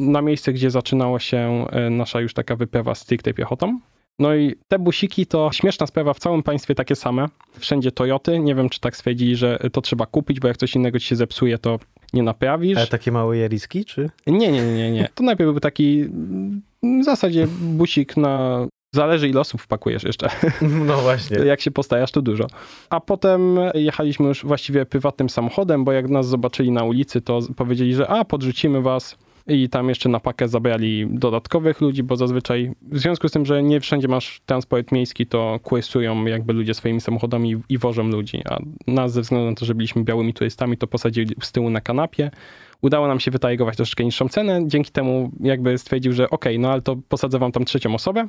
na 0.00 0.22
miejsce, 0.22 0.52
gdzie 0.52 0.70
zaczynała 0.70 1.20
się 1.20 1.66
e, 1.70 1.90
nasza 1.90 2.20
już 2.20 2.34
taka 2.34 2.56
wyprawa 2.56 2.94
stricte 2.94 3.34
piechotą. 3.34 3.80
No 4.20 4.34
i 4.34 4.54
te 4.68 4.78
busiki 4.78 5.26
to 5.26 5.50
śmieszna 5.52 5.86
sprawa 5.86 6.14
w 6.14 6.18
całym 6.18 6.42
państwie 6.42 6.74
takie 6.74 6.96
same. 6.96 7.26
Wszędzie 7.58 7.92
Toyoty. 7.92 8.38
Nie 8.38 8.54
wiem, 8.54 8.68
czy 8.68 8.80
tak 8.80 8.96
stwierdzili, 8.96 9.36
że 9.36 9.58
to 9.72 9.80
trzeba 9.80 10.06
kupić, 10.06 10.40
bo 10.40 10.48
jak 10.48 10.56
coś 10.56 10.74
innego 10.74 10.98
ci 10.98 11.06
się 11.06 11.16
zepsuje, 11.16 11.58
to 11.58 11.78
nie 12.12 12.22
naprawisz. 12.22 12.78
Ale 12.78 12.86
takie 12.86 13.12
małe 13.12 13.38
jariski, 13.38 13.84
czy? 13.84 14.10
Nie, 14.26 14.52
nie, 14.52 14.62
nie, 14.62 14.90
nie. 14.90 15.08
To 15.14 15.24
najpierw 15.24 15.50
był 15.50 15.60
taki 15.60 16.00
mm, 16.00 16.62
w 16.82 17.04
zasadzie 17.04 17.46
busik 17.60 18.16
na... 18.16 18.66
Zależy 18.94 19.28
ile 19.28 19.40
osób 19.40 19.60
wpakujesz 19.60 20.04
jeszcze. 20.04 20.28
No 20.86 20.96
właśnie. 20.96 21.38
Jak 21.38 21.60
się 21.60 21.70
postajasz, 21.70 22.12
to 22.12 22.22
dużo. 22.22 22.46
A 22.90 23.00
potem 23.00 23.58
jechaliśmy 23.74 24.28
już 24.28 24.44
właściwie 24.44 24.86
prywatnym 24.86 25.30
samochodem, 25.30 25.84
bo 25.84 25.92
jak 25.92 26.08
nas 26.08 26.28
zobaczyli 26.28 26.70
na 26.70 26.84
ulicy, 26.84 27.20
to 27.20 27.40
powiedzieli, 27.56 27.94
że 27.94 28.08
a, 28.08 28.24
podrzucimy 28.24 28.82
was. 28.82 29.16
I 29.46 29.68
tam 29.68 29.88
jeszcze 29.88 30.08
na 30.08 30.20
pakę 30.20 30.48
zabrali 30.48 31.06
dodatkowych 31.10 31.80
ludzi, 31.80 32.02
bo 32.02 32.16
zazwyczaj 32.16 32.72
w 32.82 32.98
związku 32.98 33.28
z 33.28 33.32
tym, 33.32 33.46
że 33.46 33.62
nie 33.62 33.80
wszędzie 33.80 34.08
masz 34.08 34.40
transport 34.46 34.92
miejski, 34.92 35.26
to 35.26 35.60
kłesują 35.62 36.24
jakby 36.24 36.52
ludzie 36.52 36.74
swoimi 36.74 37.00
samochodami 37.00 37.56
i 37.68 37.78
wożą 37.78 38.08
ludzi. 38.08 38.42
A 38.50 38.58
nas 38.86 39.12
ze 39.12 39.20
względu 39.20 39.50
na 39.50 39.54
to, 39.54 39.64
że 39.64 39.74
byliśmy 39.74 40.04
białymi 40.04 40.34
turystami, 40.34 40.76
to 40.76 40.86
posadzili 40.86 41.34
z 41.42 41.52
tyłu 41.52 41.70
na 41.70 41.80
kanapie. 41.80 42.30
Udało 42.82 43.08
nam 43.08 43.20
się 43.20 43.30
wytarygować 43.30 43.76
troszeczkę 43.76 44.04
niższą 44.04 44.28
cenę. 44.28 44.60
Dzięki 44.66 44.90
temu 44.90 45.30
jakby 45.40 45.78
stwierdził, 45.78 46.12
że 46.12 46.30
okej, 46.30 46.58
no 46.58 46.72
ale 46.72 46.82
to 46.82 46.96
posadzę 47.08 47.38
wam 47.38 47.52
tam 47.52 47.64
trzecią 47.64 47.94
osobę. 47.94 48.28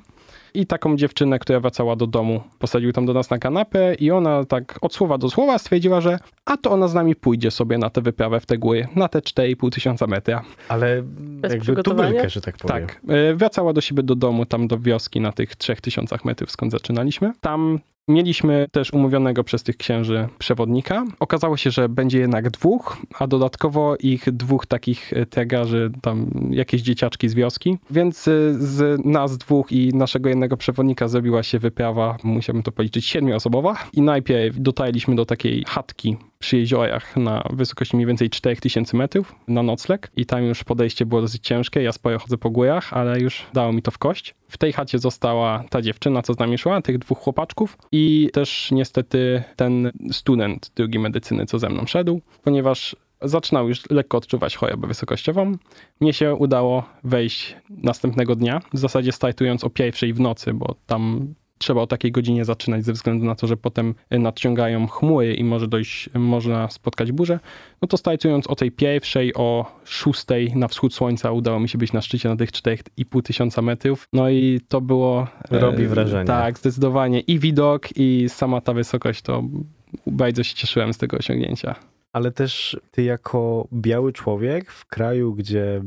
I 0.54 0.66
taką 0.66 0.98
dziewczynę, 0.98 1.40
która 1.40 1.60
wracała 1.60 1.96
do 1.96 2.08
domu, 2.08 2.42
posadził 2.60 2.92
tam 2.92 3.06
do 3.06 3.14
nas 3.14 3.30
na 3.30 3.38
kanapę 3.38 3.96
i 3.96 4.12
ona 4.12 4.46
tak 4.46 4.80
od 4.82 4.94
słowa 4.94 5.18
do 5.18 5.30
słowa 5.30 5.58
stwierdziła, 5.58 6.02
że 6.02 6.20
a 6.46 6.58
to 6.58 6.72
ona 6.72 6.88
z 6.88 6.94
nami 6.94 7.16
pójdzie 7.16 7.52
sobie 7.52 7.78
na 7.78 7.90
tę 7.90 8.02
wyprawę 8.02 8.40
w 8.40 8.46
te 8.46 8.58
góry, 8.58 8.88
na 8.96 9.08
te 9.08 9.20
4,5 9.20 9.70
tysiąca 9.70 10.08
metra. 10.08 10.44
Ale 10.68 11.04
jakby 11.44 11.60
przygotowania? 11.60 12.10
tubylkę, 12.10 12.30
że 12.30 12.42
tak 12.42 12.58
powiem. 12.58 12.88
Tak, 12.88 13.02
e, 13.08 13.34
wracała 13.34 13.74
do 13.74 13.82
siebie 13.82 14.04
do 14.04 14.16
domu, 14.16 14.46
tam 14.46 14.68
do 14.68 14.80
wioski 14.80 15.22
na 15.22 15.32
tych 15.32 15.56
3000 15.56 16.18
metrów, 16.26 16.52
skąd 16.52 16.72
zaczynaliśmy. 16.72 17.34
Tam 17.42 17.80
Mieliśmy 18.08 18.68
też 18.72 18.94
umówionego 18.94 19.44
przez 19.44 19.64
tych 19.64 19.78
księży 19.78 20.28
przewodnika. 20.38 21.06
Okazało 21.20 21.58
się, 21.58 21.72
że 21.72 21.90
będzie 21.90 22.20
jednak 22.20 22.50
dwóch, 22.50 22.98
a 23.20 23.28
dodatkowo 23.28 23.96
ich 24.00 24.32
dwóch 24.32 24.66
takich 24.66 25.14
e, 25.14 25.26
tragarzy, 25.26 25.92
tam 26.02 26.30
jakieś 26.50 26.82
dzieciaczki 26.82 27.30
z 27.30 27.34
wioski. 27.34 27.78
Więc 27.92 28.28
e, 28.28 28.32
z 28.54 29.06
nas 29.06 29.38
dwóch 29.38 29.72
i 29.72 29.94
naszego 29.94 30.30
jednego 30.30 30.41
przewodnika 30.58 31.08
zrobiła 31.08 31.44
się 31.44 31.60
wyprawa, 31.60 32.18
musiałbym 32.24 32.64
to 32.64 32.72
policzyć, 32.72 33.06
siedmioosobowa. 33.06 33.78
I 33.94 34.02
najpierw 34.02 34.56
dotarliśmy 34.60 35.16
do 35.16 35.26
takiej 35.26 35.64
chatki 35.68 36.18
przy 36.40 36.58
jeziorach 36.58 37.18
na 37.18 37.44
wysokości 37.54 37.96
mniej 37.96 38.08
więcej 38.08 38.30
4000 38.30 38.98
metrów 38.98 39.36
na 39.48 39.64
nocleg 39.64 40.12
i 40.16 40.26
tam 40.26 40.44
już 40.44 40.64
podejście 40.64 41.06
było 41.06 41.22
dosyć 41.22 41.48
ciężkie. 41.48 41.84
Ja 41.84 41.92
sporo 41.92 42.20
chodzę 42.20 42.38
po 42.38 42.50
górach, 42.50 42.94
ale 42.94 43.20
już 43.20 43.46
dało 43.54 43.74
mi 43.74 43.82
to 43.82 43.92
w 43.92 43.98
kość. 43.98 44.36
W 44.50 44.58
tej 44.58 44.74
chacie 44.74 45.00
została 45.00 45.64
ta 45.70 45.82
dziewczyna, 45.82 46.22
co 46.22 46.34
z 46.34 46.40
nami 46.40 46.58
szła, 46.58 46.82
tych 46.82 46.98
dwóch 46.98 47.20
chłopaczków 47.20 47.78
i 47.92 48.30
też 48.34 48.72
niestety 48.72 49.44
ten 49.56 49.92
student 50.12 50.72
drugi 50.76 51.00
medycyny, 51.00 51.46
co 51.46 51.60
ze 51.60 51.70
mną 51.70 51.86
szedł, 51.86 52.22
ponieważ 52.44 52.96
zaczynał 53.22 53.70
już 53.70 53.90
lekko 53.90 54.18
odczuwać 54.18 54.56
chorobę 54.56 54.88
wysokościową. 54.88 55.58
Mnie 56.00 56.14
się 56.14 56.36
udało 56.36 56.84
wejść 57.04 57.56
następnego 57.70 58.36
dnia, 58.36 58.62
w 58.74 58.78
zasadzie 58.78 59.12
startując 59.12 59.64
o 59.64 59.70
pierwszej 59.70 60.14
w 60.14 60.20
nocy, 60.20 60.54
bo 60.54 60.76
tam 60.86 61.34
trzeba 61.58 61.82
o 61.82 61.88
takiej 61.88 62.12
godzinie 62.12 62.46
zaczynać 62.46 62.86
ze 62.86 62.94
względu 62.94 63.26
na 63.26 63.36
to, 63.36 63.48
że 63.48 63.58
potem 63.58 63.96
nadciągają 64.12 64.88
chmury 64.88 65.34
i 65.34 65.44
może 65.44 65.68
dojść, 65.68 66.10
można 66.14 66.70
spotkać 66.70 67.12
burzę, 67.12 67.40
no 67.82 67.88
to 67.88 67.98
startując 67.98 68.48
o 68.48 68.56
tej 68.56 68.72
pierwszej, 68.72 69.34
o 69.36 69.80
szóstej 69.86 70.56
na 70.56 70.68
wschód 70.68 70.94
słońca 70.94 71.32
udało 71.32 71.60
mi 71.60 71.70
się 71.70 71.78
być 71.78 71.94
na 71.94 72.02
szczycie 72.02 72.30
na 72.30 72.36
tych 72.36 72.52
4,5 72.52 73.22
tysiąca 73.22 73.62
metrów. 73.62 74.08
No 74.14 74.30
i 74.30 74.62
to 74.68 74.82
było... 74.82 75.28
Robi 75.52 75.88
wrażenie. 75.88 76.26
Tak, 76.26 76.60
zdecydowanie. 76.60 77.20
I 77.20 77.40
widok, 77.40 77.98
i 77.98 78.26
sama 78.30 78.62
ta 78.62 78.74
wysokość, 78.74 79.22
to 79.22 79.44
bardzo 80.08 80.44
się 80.44 80.56
cieszyłem 80.56 80.94
z 80.94 80.98
tego 80.98 81.18
osiągnięcia 81.18 81.76
ale 82.14 82.32
też 82.32 82.80
ty 82.92 83.04
jako 83.04 83.68
biały 83.74 84.14
człowiek 84.14 84.72
w 84.72 84.86
kraju, 84.86 85.34
gdzie 85.34 85.82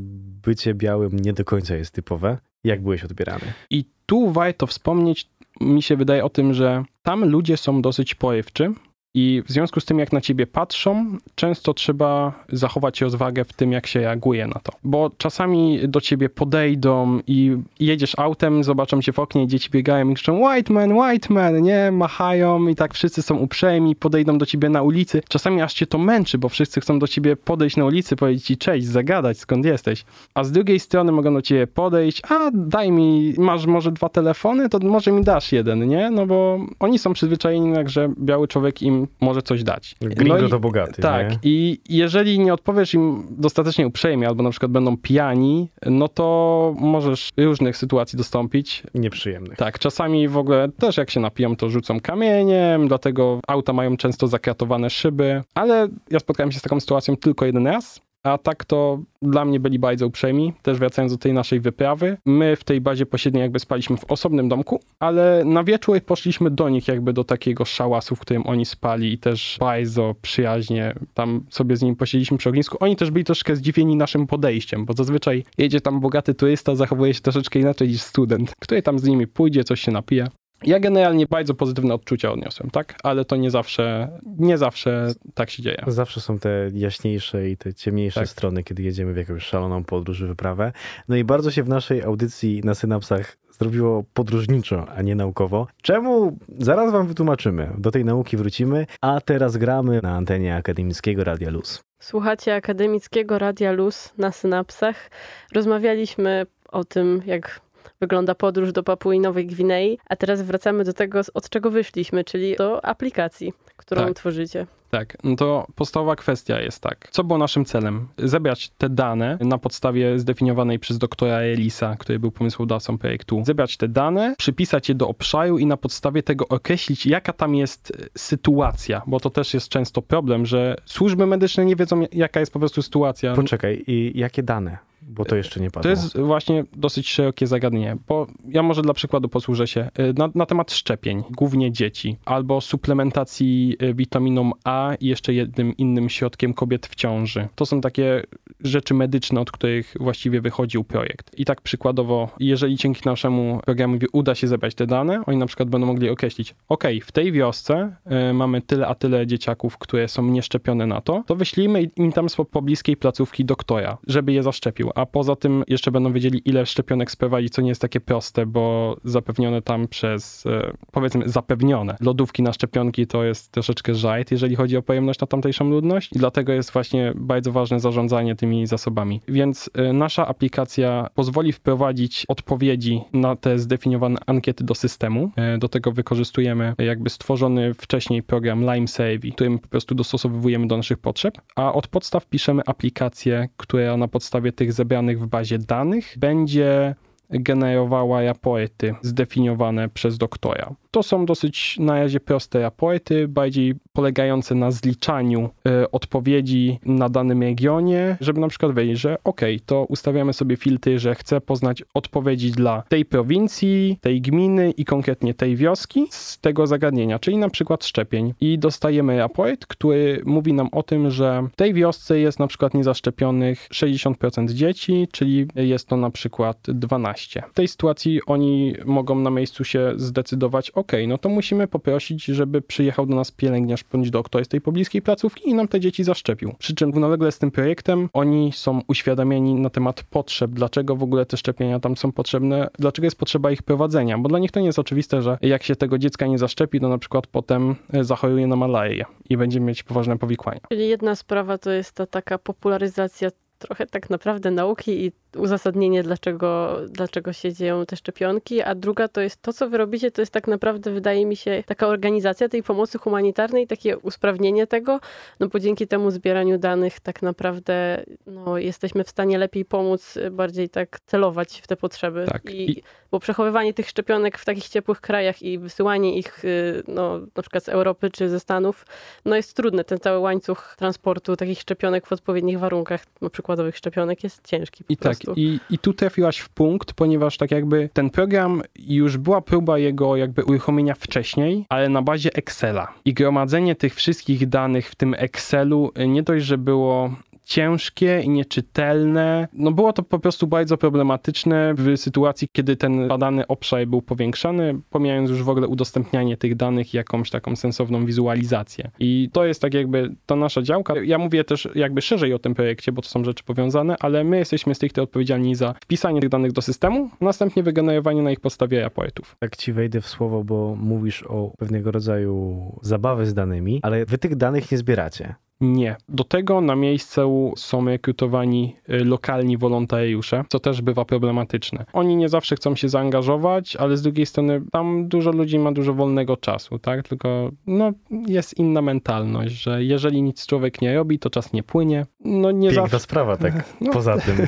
bycie 0.47 0.75
białym 0.75 1.19
nie 1.19 1.33
do 1.33 1.45
końca 1.45 1.76
jest 1.76 1.95
typowe, 1.95 2.38
jak 2.64 2.83
byłeś 2.83 3.04
odbierany? 3.04 3.52
I 3.71 3.85
tu 4.07 4.31
warto 4.31 4.66
wspomnieć, 4.66 5.28
mi 5.61 5.83
się 5.83 5.97
wydaje 5.97 6.25
o 6.25 6.31
tym, 6.31 6.54
że 6.54 6.85
tam 7.02 7.28
ludzie 7.28 7.57
są 7.57 7.83
dosyć 7.83 8.14
porywczy 8.14 8.73
i 9.14 9.42
w 9.47 9.52
związku 9.52 9.80
z 9.80 9.85
tym, 9.85 9.99
jak 9.99 10.12
na 10.12 10.21
ciebie 10.21 10.47
patrzą, 10.47 11.16
często 11.35 11.75
trzeba 11.75 12.33
zachować 12.49 13.00
rozwagę 13.00 13.44
w 13.44 13.52
tym, 13.52 13.73
jak 13.73 13.87
się 13.87 14.00
reaguje 14.00 14.47
na 14.47 14.61
to. 14.62 14.73
Bo 14.85 15.11
czasami 15.18 15.88
do 15.88 16.00
ciebie 16.00 16.28
podejdą 16.28 17.21
i 17.26 17.56
jedziesz 17.80 18.18
autem, 18.18 18.64
zobaczą 18.64 19.02
cię 19.02 19.12
w 19.12 19.18
oknie, 19.18 19.47
dzieci 19.47 19.71
biegają 19.71 20.09
i 20.09 20.14
krzyczą 20.14 20.40
white 20.40 20.73
man, 20.73 20.92
white 20.92 21.35
man, 21.35 21.62
nie? 21.62 21.90
Machają 21.92 22.68
i 22.68 22.75
tak 22.75 22.94
wszyscy 22.94 23.23
są 23.23 23.37
uprzejmi, 23.37 23.97
podejdą 23.97 24.38
do 24.38 24.47
ciebie 24.47 24.68
na 24.68 24.83
ulicy. 24.83 25.23
Czasami 25.28 25.62
aż 25.62 25.75
cię 25.75 25.87
to 25.87 25.99
męczy, 25.99 26.38
bo 26.38 26.49
wszyscy 26.49 26.80
chcą 26.80 26.99
do 26.99 27.09
ciebie 27.09 27.37
podejść 27.37 27.76
na 27.76 27.85
ulicy, 27.85 28.16
powiedzieć 28.16 28.44
ci 28.44 28.56
cześć, 28.56 28.87
zagadać, 28.87 29.38
skąd 29.38 29.64
jesteś. 29.64 30.04
A 30.35 30.44
z 30.44 30.52
drugiej 30.52 30.80
strony 30.80 31.12
mogą 31.12 31.35
do 31.35 31.42
ciebie 31.42 31.66
podejść, 31.66 32.23
a 32.28 32.50
daj 32.54 32.92
mi, 32.92 33.35
masz 33.38 33.66
może 33.66 33.92
dwa 33.92 34.09
telefony, 34.09 34.68
to 34.68 34.78
może 34.78 35.12
mi 35.12 35.25
dasz 35.25 35.52
jeden, 35.52 35.88
nie? 35.88 36.11
No 36.11 36.26
bo 36.26 36.59
oni 36.80 36.99
są 36.99 37.12
przyzwyczajeni, 37.12 37.75
że 37.87 38.09
biały 38.18 38.49
człowiek 38.49 38.83
im 38.83 39.03
może 39.20 39.42
coś 39.42 39.62
dać. 39.62 39.94
Gringo 40.00 40.40
no 40.40 40.46
i, 40.46 40.50
to 40.50 40.61
bogaty. 40.61 41.02
Tak. 41.02 41.30
Nie? 41.30 41.38
I 41.42 41.80
jeżeli 41.88 42.38
nie 42.38 42.54
odpowiesz 42.54 42.94
im 42.94 43.26
dostatecznie 43.30 43.87
uprzejmie, 43.87 44.28
albo 44.28 44.42
na 44.42 44.50
przykład 44.50 44.73
będą 44.73 44.96
pijani, 44.96 45.68
no 45.87 46.08
to 46.08 46.75
możesz 46.78 47.30
różnych 47.37 47.76
sytuacji 47.76 48.16
dostąpić. 48.16 48.82
Nieprzyjemnych. 48.94 49.58
Tak. 49.58 49.78
Czasami 49.78 50.28
w 50.28 50.37
ogóle 50.37 50.68
też 50.68 50.96
jak 50.96 51.11
się 51.11 51.20
napiją, 51.20 51.56
to 51.56 51.68
rzucą 51.68 52.00
kamieniem, 52.00 52.88
dlatego 52.88 53.40
auta 53.46 53.73
mają 53.73 53.96
często 53.96 54.28
zakratowane 54.28 54.90
szyby. 54.90 55.42
Ale 55.54 55.88
ja 56.11 56.20
spotkałem 56.20 56.52
się 56.52 56.58
z 56.58 56.62
taką 56.62 56.80
sytuacją 56.80 57.16
tylko 57.16 57.46
jeden 57.46 57.66
raz. 57.66 58.03
A 58.25 58.38
tak 58.38 58.64
to 58.64 58.99
dla 59.23 59.45
mnie 59.45 59.61
byli 59.61 59.78
bardzo 59.78 60.07
uprzejmi, 60.07 60.52
też 60.62 60.78
wracając 60.78 61.12
do 61.12 61.19
tej 61.19 61.33
naszej 61.33 61.61
wyprawy. 61.61 62.16
My 62.26 62.57
w 62.57 62.64
tej 62.64 62.81
bazie 62.81 63.07
posiedniej 63.07 63.43
jakby 63.43 63.59
spaliśmy 63.59 63.97
w 63.97 64.04
osobnym 64.04 64.49
domku, 64.49 64.81
ale 65.00 65.43
na 65.45 65.64
wieczór 65.64 66.00
poszliśmy 66.00 66.50
do 66.50 66.69
nich 66.69 66.88
jakby 66.88 67.12
do 67.12 67.25
takiego 67.25 67.64
szałasu, 67.64 68.16
w 68.16 68.21
którym 68.21 68.47
oni 68.47 68.64
spali 68.64 69.12
i 69.12 69.19
też 69.19 69.57
bardzo 69.61 70.14
przyjaźnie 70.23 70.95
tam 71.14 71.47
sobie 71.50 71.76
z 71.76 71.83
nimi 71.83 71.97
posiedzieliśmy 71.97 72.38
przy 72.38 72.49
ognisku. 72.49 72.76
Oni 72.81 72.97
też 72.97 73.11
byli 73.11 73.25
troszkę 73.25 73.57
zdziwieni 73.57 73.97
naszym 73.97 74.26
podejściem, 74.26 74.85
bo 74.85 74.93
zazwyczaj 74.93 75.45
jedzie 75.59 75.81
tam 75.81 76.00
bogaty 76.00 76.35
turysta, 76.35 76.76
zachowuje 76.76 77.14
się 77.14 77.21
troszeczkę 77.21 77.59
inaczej 77.59 77.88
niż 77.88 78.02
student, 78.02 78.54
który 78.61 78.83
tam 78.83 78.99
z 78.99 79.04
nimi 79.04 79.26
pójdzie, 79.26 79.64
coś 79.64 79.81
się 79.81 79.93
napije. 79.93 80.26
Ja 80.66 80.80
generalnie 80.80 81.26
bardzo 81.26 81.54
pozytywne 81.54 81.94
odczucia 81.94 82.33
odniosłem, 82.33 82.71
tak? 82.71 82.94
Ale 83.02 83.25
to 83.25 83.37
nie 83.37 83.50
zawsze, 83.50 84.09
nie 84.38 84.59
zawsze 84.59 85.14
tak 85.35 85.50
się 85.50 85.62
dzieje. 85.62 85.85
Zawsze 85.87 86.21
są 86.21 86.38
te 86.38 86.71
jaśniejsze 86.73 87.49
i 87.50 87.56
te 87.56 87.75
ciemniejsze 87.75 88.21
tak. 88.21 88.28
strony, 88.28 88.64
kiedy 88.64 88.83
jedziemy 88.83 89.12
w 89.12 89.16
jakąś 89.16 89.42
szaloną 89.42 89.85
podróż, 89.85 90.23
wyprawę. 90.23 90.73
No 91.09 91.16
i 91.16 91.25
bardzo 91.25 91.50
się 91.50 91.62
w 91.62 91.68
naszej 91.68 92.02
audycji 92.02 92.61
na 92.64 92.75
synapsach 92.75 93.37
zrobiło 93.59 94.04
podróżniczo, 94.14 94.87
a 94.97 95.02
nie 95.02 95.14
naukowo. 95.14 95.66
Czemu? 95.83 96.38
Zaraz 96.59 96.92
wam 96.92 97.06
wytłumaczymy. 97.06 97.71
Do 97.78 97.90
tej 97.90 98.04
nauki 98.04 98.37
wrócimy, 98.37 98.87
a 99.00 99.21
teraz 99.21 99.56
gramy 99.56 100.00
na 100.02 100.16
antenie 100.16 100.56
Akademickiego 100.56 101.25
Radia 101.25 101.50
Luz. 101.50 101.85
Słuchacie 101.99 102.54
Akademickiego 102.54 103.38
Radia 103.38 103.73
Luz 103.73 104.12
na 104.18 104.33
synapsach. 104.33 105.11
Rozmawialiśmy 105.54 106.47
o 106.68 106.85
tym, 106.85 107.23
jak 107.26 107.61
wygląda 108.00 108.35
podróż 108.35 108.73
do 108.73 108.83
Papui 108.83 109.21
Nowej 109.21 109.47
Gwinei. 109.47 109.99
A 110.09 110.17
teraz 110.17 110.43
wracamy 110.43 110.85
do 110.85 110.93
tego, 110.93 111.21
od 111.35 111.49
czego 111.49 111.71
wyszliśmy, 111.71 112.25
czyli 112.25 112.57
do 112.57 112.85
aplikacji, 112.85 113.53
którą 113.76 114.05
tak. 114.05 114.14
tworzycie. 114.14 114.67
Tak, 114.91 115.17
no 115.25 115.37
to 115.37 115.67
podstawowa 115.75 116.17
kwestia 116.17 116.61
jest 116.61 116.81
tak. 116.81 117.09
Co 117.11 117.25
było 117.25 117.38
naszym 117.38 117.64
celem? 117.64 118.09
Zebrać 118.19 118.71
te 118.79 118.88
dane 118.88 119.38
na 119.41 119.59
podstawie 119.59 120.19
zdefiniowanej 120.19 120.79
przez 120.79 120.99
doktora 120.99 121.37
Elisa, 121.37 121.97
który 121.97 122.19
był 122.19 122.31
pomysłodawcą 122.31 122.99
projektu. 122.99 123.43
Zebrać 123.47 123.76
te 123.76 123.88
dane, 123.88 124.35
przypisać 124.38 124.88
je 124.88 124.95
do 124.95 125.09
obszaru 125.09 125.59
i 125.59 125.67
na 125.67 125.76
podstawie 125.76 126.23
tego 126.23 126.49
określić, 126.49 127.07
jaka 127.07 127.33
tam 127.33 127.55
jest 127.55 127.91
e, 127.91 128.05
sytuacja, 128.19 129.03
bo 129.07 129.21
to 129.21 129.31
też 129.31 129.55
jest 129.55 129.69
często 129.69 130.03
problem, 130.03 130.47
że 130.47 130.76
służby 130.85 131.26
medyczne 131.26 131.64
nie 131.64 131.76
wiedzą, 131.76 132.07
jaka 132.12 132.41
jest 132.41 132.53
po 132.53 132.59
prostu 132.59 132.83
sytuacja. 132.83 133.35
Poczekaj, 133.35 133.85
i 133.87 134.12
jakie 134.14 134.43
dane? 134.43 134.79
Bo 135.08 135.25
to 135.25 135.37
jeszcze 135.37 135.61
nie 135.61 135.70
padło. 135.70 135.82
To 135.82 135.88
jest 135.88 136.18
właśnie 136.18 136.64
dosyć 136.76 137.08
szerokie 137.08 137.46
zagadnienie, 137.46 137.96
bo 138.08 138.26
ja 138.49 138.62
może 138.62 138.82
dla 138.82 138.94
przykładu 138.94 139.28
posłużę 139.28 139.66
się 139.66 139.90
y, 139.99 140.14
na, 140.16 140.30
na 140.34 140.46
temat 140.46 140.73
szczepień, 140.73 141.23
głównie 141.30 141.73
dzieci, 141.73 142.16
albo 142.25 142.61
suplementacji 142.61 143.76
y, 143.82 143.94
witaminą 143.94 144.50
A 144.64 144.94
i 145.00 145.06
jeszcze 145.06 145.34
jednym 145.34 145.76
innym 145.76 146.08
środkiem 146.08 146.54
kobiet 146.54 146.87
w 146.87 146.94
ciąży. 146.94 147.49
To 147.54 147.66
są 147.66 147.80
takie 147.80 148.23
rzeczy 148.64 148.94
medyczne, 148.94 149.40
od 149.40 149.50
których 149.50 149.94
właściwie 150.00 150.40
wychodził 150.40 150.85
projekt. 150.85 151.38
I 151.38 151.44
tak 151.44 151.61
przykładowo, 151.61 152.28
jeżeli 152.40 152.76
dzięki 152.76 153.02
naszemu 153.04 153.61
programowi 153.64 154.06
uda 154.12 154.35
się 154.35 154.49
zebrać 154.49 154.75
te 154.75 154.87
dane, 154.87 155.23
oni 155.26 155.37
na 155.38 155.47
przykład 155.47 155.68
będą 155.68 155.87
mogli 155.87 156.11
określić, 156.11 156.54
ok, 156.68 156.85
w 157.02 157.12
tej 157.12 157.33
wiosce 157.33 157.97
y, 158.30 158.33
mamy 158.33 158.62
tyle 158.62 158.87
a 158.87 158.94
tyle 158.94 159.26
dzieciaków, 159.26 159.78
które 159.78 160.09
są 160.09 160.23
nieszczepione 160.23 160.87
na 160.87 161.00
to, 161.00 161.25
to 161.26 161.37
wyślijmy 161.37 161.83
im 161.83 162.12
tam 162.12 162.28
z 162.28 162.37
pobliskiej 162.50 162.97
placówki 162.97 163.44
doktora, 163.44 163.99
żeby 164.06 164.33
je 164.33 164.42
zaszczepił. 164.42 164.90
A 164.94 165.06
poza 165.06 165.37
tym 165.37 165.64
jeszcze 165.68 165.90
będą 165.90 166.12
wiedzieli, 166.12 166.42
ile 166.44 166.66
szczepionek 166.66 167.11
sprowadzić, 167.11 167.52
co 167.52 167.62
nie 167.62 167.68
jest 167.68 167.80
takie 167.80 168.00
proste, 168.00 168.47
bo 168.47 168.97
zapewnione 169.04 169.62
tam 169.62 169.88
przez, 169.88 170.47
e, 170.47 170.73
powiedzmy, 170.92 171.28
zapewnione. 171.28 171.97
Lodówki 172.00 172.42
na 172.42 172.52
szczepionki 172.52 173.06
to 173.06 173.25
jest 173.25 173.52
troszeczkę 173.52 173.94
żart, 173.94 174.30
jeżeli 174.30 174.56
chodzi 174.56 174.76
o 174.76 174.83
pojemność 174.83 175.21
na 175.21 175.26
tamtejszą 175.26 175.71
ludność. 175.71 176.12
I 176.12 176.18
dlatego 176.18 176.52
jest 176.52 176.73
właśnie 176.73 177.12
bardzo 177.16 177.52
ważne 177.52 177.80
zarządzanie 177.80 178.37
tymi 178.37 178.53
zasobami. 178.66 179.20
Więc 179.28 179.70
e, 179.75 179.92
nasza 179.92 180.26
aplikacja 180.26 181.08
pozwoli 181.14 181.52
wprowadzić 181.52 182.25
odpowiedzi 182.28 183.00
na 183.12 183.37
te 183.37 183.58
zdefiniowane 183.58 184.18
ankiety 184.26 184.64
do 184.64 184.75
systemu. 184.75 185.30
E, 185.37 185.58
do 185.58 185.68
tego 185.68 185.92
wykorzystujemy 185.92 186.75
jakby 186.78 187.11
stworzony 187.11 187.75
wcześniej 187.75 188.23
program 188.23 188.61
Lime 188.61 188.88
Savvy, 188.88 189.32
którym 189.34 189.58
po 189.58 189.68
prostu 189.68 189.94
dostosowujemy 189.94 190.66
do 190.66 190.76
naszych 190.76 190.99
potrzeb, 190.99 191.34
a 191.56 191.73
od 191.73 191.88
podstaw 191.88 192.26
piszemy 192.26 192.62
aplikację, 192.66 193.49
która 193.56 193.96
na 193.96 194.08
podstawie 194.08 194.52
tych 194.52 194.73
zebranych 194.73 195.20
w 195.20 195.26
bazie 195.26 195.58
danych 195.58 196.14
będzie 196.18 196.94
generowała 197.30 198.23
raporty 198.23 198.94
zdefiniowane 199.02 199.88
przez 199.88 200.18
doktora. 200.18 200.75
To 200.94 201.02
są 201.02 201.26
dosyć 201.26 201.76
na 201.78 201.98
razie 201.98 202.20
proste 202.20 202.60
raporty, 202.60 203.28
bardziej 203.28 203.74
polegające 203.92 204.54
na 204.54 204.70
zliczaniu 204.70 205.50
y, 205.82 205.90
odpowiedzi 205.90 206.78
na 206.84 207.08
danym 207.08 207.42
regionie, 207.42 208.16
żeby 208.20 208.40
na 208.40 208.48
przykład 208.48 208.74
wiedzieć, 208.74 209.00
że 209.00 209.16
ok, 209.24 209.40
to 209.66 209.84
ustawiamy 209.84 210.32
sobie 210.32 210.56
filtry, 210.56 210.98
że 210.98 211.14
chcę 211.14 211.40
poznać 211.40 211.82
odpowiedzi 211.94 212.50
dla 212.50 212.82
tej 212.88 213.04
prowincji, 213.04 213.98
tej 214.00 214.20
gminy 214.20 214.70
i 214.70 214.84
konkretnie 214.84 215.34
tej 215.34 215.56
wioski 215.56 216.06
z 216.10 216.38
tego 216.38 216.66
zagadnienia, 216.66 217.18
czyli 217.18 217.36
na 217.36 217.48
przykład 217.48 217.84
szczepień. 217.84 218.34
I 218.40 218.58
dostajemy 218.58 219.18
raport, 219.18 219.66
który 219.66 220.22
mówi 220.24 220.52
nam 220.52 220.68
o 220.72 220.82
tym, 220.82 221.10
że 221.10 221.48
w 221.52 221.56
tej 221.56 221.74
wiosce 221.74 222.18
jest 222.18 222.38
na 222.38 222.46
przykład 222.46 222.74
niezaszczepionych 222.74 223.68
60% 223.68 224.50
dzieci, 224.50 225.08
czyli 225.12 225.46
jest 225.54 225.88
to 225.88 225.96
na 225.96 226.10
przykład 226.10 226.58
12. 226.68 227.42
W 227.50 227.54
tej 227.54 227.68
sytuacji 227.68 228.20
oni 228.26 228.74
mogą 228.84 229.14
na 229.18 229.30
miejscu 229.30 229.64
się 229.64 229.92
zdecydować, 229.96 230.70
ok, 230.70 230.84
no 231.09 231.19
to 231.19 231.29
musimy 231.29 231.69
poprosić, 231.69 232.25
żeby 232.25 232.62
przyjechał 232.62 233.07
do 233.07 233.14
nas 233.14 233.31
pielęgniarz 233.31 233.85
bądź 233.93 234.11
doktor 234.11 234.45
z 234.45 234.49
tej 234.49 234.61
pobliskiej 234.61 235.03
placówki 235.03 235.49
i 235.49 235.55
nam 235.55 235.69
te 235.69 235.81
dzieci 235.81 236.05
zaszczepił. 236.05 236.55
Przy 236.59 236.75
czym 236.75 236.91
równolegle 236.91 237.33
z 237.33 237.38
tym 237.38 237.50
projektem 237.50 238.09
oni 238.12 238.53
są 238.53 238.81
uświadamieni 238.88 239.55
na 239.55 239.71
temat 239.71 240.03
potrzeb, 240.03 240.50
dlaczego 240.50 240.97
w 240.97 241.03
ogóle 241.03 241.26
te 241.26 241.37
szczepienia 241.37 241.81
tam 241.81 241.97
są 241.97 242.12
potrzebne, 242.12 242.69
dlaczego 242.79 243.07
jest 243.07 243.19
potrzeba 243.19 243.50
ich 243.50 243.62
prowadzenia, 243.62 244.19
bo 244.19 244.29
dla 244.29 244.38
nich 244.38 244.50
to 244.50 244.61
nie 244.61 244.67
jest 244.67 244.79
oczywiste, 244.79 245.23
że 245.23 245.38
jak 245.43 245.62
się 245.62 245.76
tego 245.76 245.99
dziecka 245.99 246.26
nie 246.26 246.38
zaszczepi, 246.38 246.81
to 246.81 246.88
na 246.88 246.99
przykład 246.99 247.26
potem 247.26 247.75
e, 247.93 248.05
zachoruje 248.05 248.47
na 248.47 248.57
malarię 248.57 249.05
i 249.31 249.37
będzie 249.37 249.61
mieć 249.61 249.83
poważne 249.83 250.19
powikłania. 250.19 250.61
Czyli 250.69 250.88
jedna 250.88 251.14
sprawa 251.14 251.59
to 251.59 251.71
jest 251.71 251.93
ta 251.93 252.07
taka 252.07 252.38
popularyzacja 252.38 253.31
trochę 253.59 253.87
tak 253.87 254.11
naprawdę 254.11 254.50
nauki 254.50 255.05
i 255.05 255.12
uzasadnienie, 255.37 256.03
dlaczego, 256.03 256.81
dlaczego 256.88 257.33
się 257.33 257.53
dzieją 257.53 257.87
te 257.87 257.97
szczepionki, 257.97 258.62
a 258.62 258.75
druga 258.75 259.09
to 259.09 259.21
jest 259.21 259.43
to, 259.43 259.53
co 259.53 259.69
wy 259.69 259.79
robicie, 259.79 260.11
to 260.11 260.23
jest 260.23 260.33
tak 260.33 260.49
naprawdę, 260.49 260.91
wydaje 260.91 261.26
mi 261.26 261.37
się, 261.37 261.62
taka 261.67 261.87
organizacja 261.87 262.49
tej 262.49 262.62
pomocy 262.62 262.99
humanitarnej, 262.99 263.67
takie 263.67 263.99
usprawnienie 263.99 264.67
tego, 264.67 265.00
no 265.41 265.49
bo 265.49 265.59
dzięki 265.59 265.87
temu 265.87 266.11
zbieraniu 266.11 266.59
danych 266.59 267.00
tak 267.00 267.23
naprawdę 267.23 268.05
no, 268.26 268.59
jesteśmy 268.59 269.05
w 269.05 269.11
stanie 269.11 269.38
lepiej 269.38 269.64
pomóc, 269.64 270.19
bardziej 270.31 270.69
tak 270.69 271.00
celować 271.07 271.61
w 271.61 271.67
te 271.67 271.76
potrzeby. 271.76 272.26
Tak. 272.33 272.50
I, 272.50 272.83
bo 273.11 273.21
przechowywanie 273.21 273.75
tych 273.75 273.88
szczepionek 273.88 274.38
w 274.38 274.45
takich 274.45 274.69
ciepłych 274.69 275.00
krajach 275.00 275.43
i 275.43 275.59
wysyłanie 275.59 276.19
ich 276.19 276.45
y, 276.45 276.83
no, 276.88 277.21
na 277.37 277.43
przykład 277.43 277.64
z 277.64 277.69
Europy 277.69 278.11
czy 278.11 278.29
ze 278.29 278.41
Stanów, 278.41 278.87
no 279.25 279.37
jest 279.37 279.57
trudne. 279.57 279.85
Ten 279.85 279.99
cały 279.99 280.19
łańcuch 280.19 280.75
transportu 280.79 281.37
takich 281.37 281.61
szczepionek 281.61 282.07
w 282.07 282.12
odpowiednich 282.12 282.59
warunkach, 282.59 283.05
no, 283.21 283.31
przykładowych 283.31 283.76
szczepionek 283.76 284.25
jest 284.25 284.47
ciężki. 284.47 284.85
I 284.88 284.97
tak, 284.97 285.17
i, 285.37 285.61
i 285.71 285.78
tu 285.78 285.93
trafiłaś 285.93 286.38
w 286.38 286.49
punkt, 286.49 286.93
ponieważ 286.93 287.37
tak 287.37 287.50
jakby 287.50 287.90
ten 287.93 288.11
program 288.11 288.62
już 288.76 289.16
była 289.16 289.40
próba 289.40 289.78
jego 289.78 290.16
jakby 290.16 290.45
uruchomienia 290.45 290.95
wcześniej, 290.95 291.66
ale 291.69 291.88
na 291.88 292.02
bazie 292.02 292.35
Excela. 292.35 292.93
I 293.04 293.14
gromadzenie 293.14 293.75
tych 293.75 293.95
wszystkich 293.95 294.49
danych 294.49 294.90
w 294.90 294.95
tym 294.95 295.14
Excelu 295.19 295.93
nie 296.09 296.23
dość, 296.23 296.45
że 296.45 296.59
było 296.59 297.11
ciężkie 297.44 298.20
i 298.24 298.28
nieczytelne. 298.28 299.48
No 299.52 299.72
było 299.72 299.92
to 299.92 300.02
po 300.02 300.18
prostu 300.18 300.46
bardzo 300.46 300.76
problematyczne 300.76 301.74
w 301.74 301.96
sytuacji, 301.96 302.48
kiedy 302.52 302.76
ten 302.76 303.08
badany 303.08 303.46
obszar 303.46 303.86
był 303.86 304.02
powiększany, 304.02 304.80
pomijając 304.90 305.30
już 305.30 305.42
w 305.42 305.48
ogóle 305.48 305.68
udostępnianie 305.68 306.36
tych 306.36 306.54
danych 306.54 306.94
i 306.94 306.96
jakąś 306.96 307.30
taką 307.30 307.56
sensowną 307.56 308.06
wizualizację. 308.06 308.90
I 308.98 309.30
to 309.32 309.44
jest 309.44 309.62
tak 309.62 309.74
jakby 309.74 310.14
ta 310.26 310.36
nasza 310.36 310.62
działka. 310.62 310.94
Ja 311.04 311.18
mówię 311.18 311.44
też 311.44 311.68
jakby 311.74 312.02
szerzej 312.02 312.34
o 312.34 312.38
tym 312.38 312.54
projekcie, 312.54 312.92
bo 312.92 313.02
to 313.02 313.08
są 313.08 313.24
rzeczy 313.24 313.44
powiązane, 313.44 313.96
ale 314.00 314.24
my 314.24 314.38
jesteśmy 314.38 314.74
stricte 314.74 315.02
odpowiedzialni 315.02 315.54
za 315.54 315.74
wpisanie 315.80 316.20
tych 316.20 316.30
danych 316.30 316.52
do 316.52 316.62
systemu, 316.62 317.10
następnie 317.20 317.62
wygenerowanie 317.62 318.22
na 318.22 318.30
ich 318.30 318.40
podstawie 318.40 318.80
raportów. 318.80 319.36
Tak 319.38 319.56
ci 319.56 319.72
wejdę 319.72 320.00
w 320.00 320.08
słowo, 320.08 320.44
bo 320.44 320.76
mówisz 320.80 321.22
o 321.22 321.52
pewnego 321.58 321.90
rodzaju 321.90 322.62
zabawy 322.82 323.26
z 323.26 323.34
danymi, 323.34 323.80
ale 323.82 324.06
wy 324.06 324.18
tych 324.18 324.36
danych 324.36 324.72
nie 324.72 324.78
zbieracie. 324.78 325.34
Nie. 325.64 325.97
Do 326.09 326.25
tego 326.25 326.61
na 326.61 326.76
miejscu 326.76 327.52
są 327.56 327.85
rekrutowani 327.85 328.76
y, 328.90 329.04
lokalni 329.04 329.56
wolontariusze, 329.56 330.44
co 330.49 330.61
też 330.61 330.83
bywa 330.83 331.04
problematyczne. 331.04 331.85
Oni 331.92 332.16
nie 332.16 332.28
zawsze 332.28 332.56
chcą 332.56 332.76
się 332.76 332.88
zaangażować, 332.88 333.76
ale 333.76 333.97
z 333.97 334.02
drugiej 334.02 334.26
strony 334.26 334.62
tam 334.73 335.09
dużo 335.09 335.30
ludzi 335.30 335.59
ma 335.59 335.73
dużo 335.73 335.94
wolnego 335.94 336.37
czasu, 336.37 336.78
tak? 336.78 337.09
Tylko 337.09 337.50
no, 337.66 337.92
jest 338.26 338.59
inna 338.59 338.83
mentalność, 338.83 339.54
że 339.54 339.85
jeżeli 339.85 340.23
nic 340.23 340.47
człowiek 340.47 340.83
nie 340.83 340.94
robi, 340.94 341.18
to 341.18 341.30
czas 341.30 341.52
nie 341.52 341.62
płynie. 341.62 342.06
No 342.25 342.50
nie 342.50 342.69
Piękna 342.69 342.83
zawsze. 342.83 342.99
sprawa, 343.00 343.37
tak 343.37 343.54
No. 343.81 343.93
poza 343.93 344.19
tym. 344.19 344.37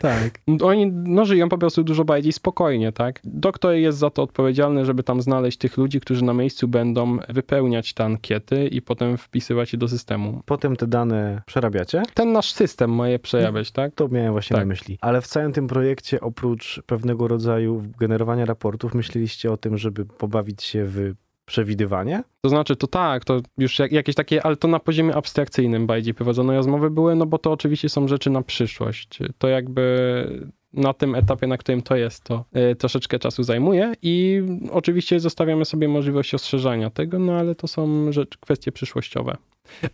Tak. 0.00 0.40
Oni 0.62 0.86
no, 0.86 1.24
żyją 1.24 1.48
po 1.48 1.58
prostu 1.58 1.84
dużo 1.84 2.04
bardziej 2.04 2.32
spokojnie, 2.32 2.92
tak? 2.92 3.20
Doktor 3.24 3.74
jest 3.74 3.98
za 3.98 4.10
to 4.10 4.22
odpowiedzialny, 4.22 4.84
żeby 4.84 5.02
tam 5.02 5.22
znaleźć 5.22 5.58
tych 5.58 5.76
ludzi, 5.76 6.00
którzy 6.00 6.24
na 6.24 6.32
miejscu 6.34 6.68
będą 6.68 7.18
wypełniać 7.28 7.94
te 7.94 8.04
ankiety 8.04 8.68
i 8.68 8.82
potem 8.82 9.16
wpisywać 9.18 9.72
je 9.72 9.78
do 9.78 9.88
systemu. 9.88 10.42
Potem 10.46 10.76
te 10.76 10.86
dane 10.86 11.42
przerabiacie? 11.46 12.02
Ten 12.14 12.32
nasz 12.32 12.52
system 12.52 12.94
ma 12.94 13.08
je 13.08 13.18
przerabiać, 13.18 13.70
tak? 13.70 13.94
To 13.94 14.08
miałem 14.08 14.32
właśnie 14.32 14.54
Tak. 14.56 14.64
na 14.64 14.68
myśli. 14.68 14.98
Ale 15.00 15.20
w 15.20 15.26
całym 15.26 15.52
tym 15.52 15.66
projekcie, 15.66 16.20
oprócz 16.20 16.82
pewnego 16.86 17.28
rodzaju 17.28 17.82
generowania 18.00 18.44
raportów, 18.44 18.94
myśleliście 18.94 19.52
o 19.52 19.56
tym, 19.56 19.78
żeby 19.78 20.04
pobawić 20.06 20.62
się 20.62 20.84
w 20.84 21.14
przewidywanie? 21.48 22.22
To 22.40 22.48
znaczy, 22.48 22.76
to 22.76 22.86
tak, 22.86 23.24
to 23.24 23.40
już 23.58 23.78
jak, 23.78 23.92
jakieś 23.92 24.14
takie, 24.14 24.42
ale 24.46 24.56
to 24.56 24.68
na 24.68 24.80
poziomie 24.80 25.14
abstrakcyjnym 25.14 25.86
bardziej 25.86 26.14
prowadzone 26.14 26.54
rozmowy 26.54 26.90
były, 26.90 27.14
no 27.14 27.26
bo 27.26 27.38
to 27.38 27.52
oczywiście 27.52 27.88
są 27.88 28.08
rzeczy 28.08 28.30
na 28.30 28.42
przyszłość. 28.42 29.18
To 29.38 29.48
jakby 29.48 30.48
na 30.72 30.94
tym 30.94 31.14
etapie, 31.14 31.46
na 31.46 31.56
którym 31.56 31.82
to 31.82 31.96
jest, 31.96 32.24
to 32.24 32.44
y, 32.72 32.76
troszeczkę 32.76 33.18
czasu 33.18 33.42
zajmuje 33.42 33.94
i 34.02 34.42
oczywiście 34.70 35.20
zostawiamy 35.20 35.64
sobie 35.64 35.88
możliwość 35.88 36.32
rozszerzania 36.32 36.90
tego, 36.90 37.18
no 37.18 37.32
ale 37.32 37.54
to 37.54 37.68
są 37.68 38.12
rzeczy, 38.12 38.38
kwestie 38.40 38.72
przyszłościowe. 38.72 39.36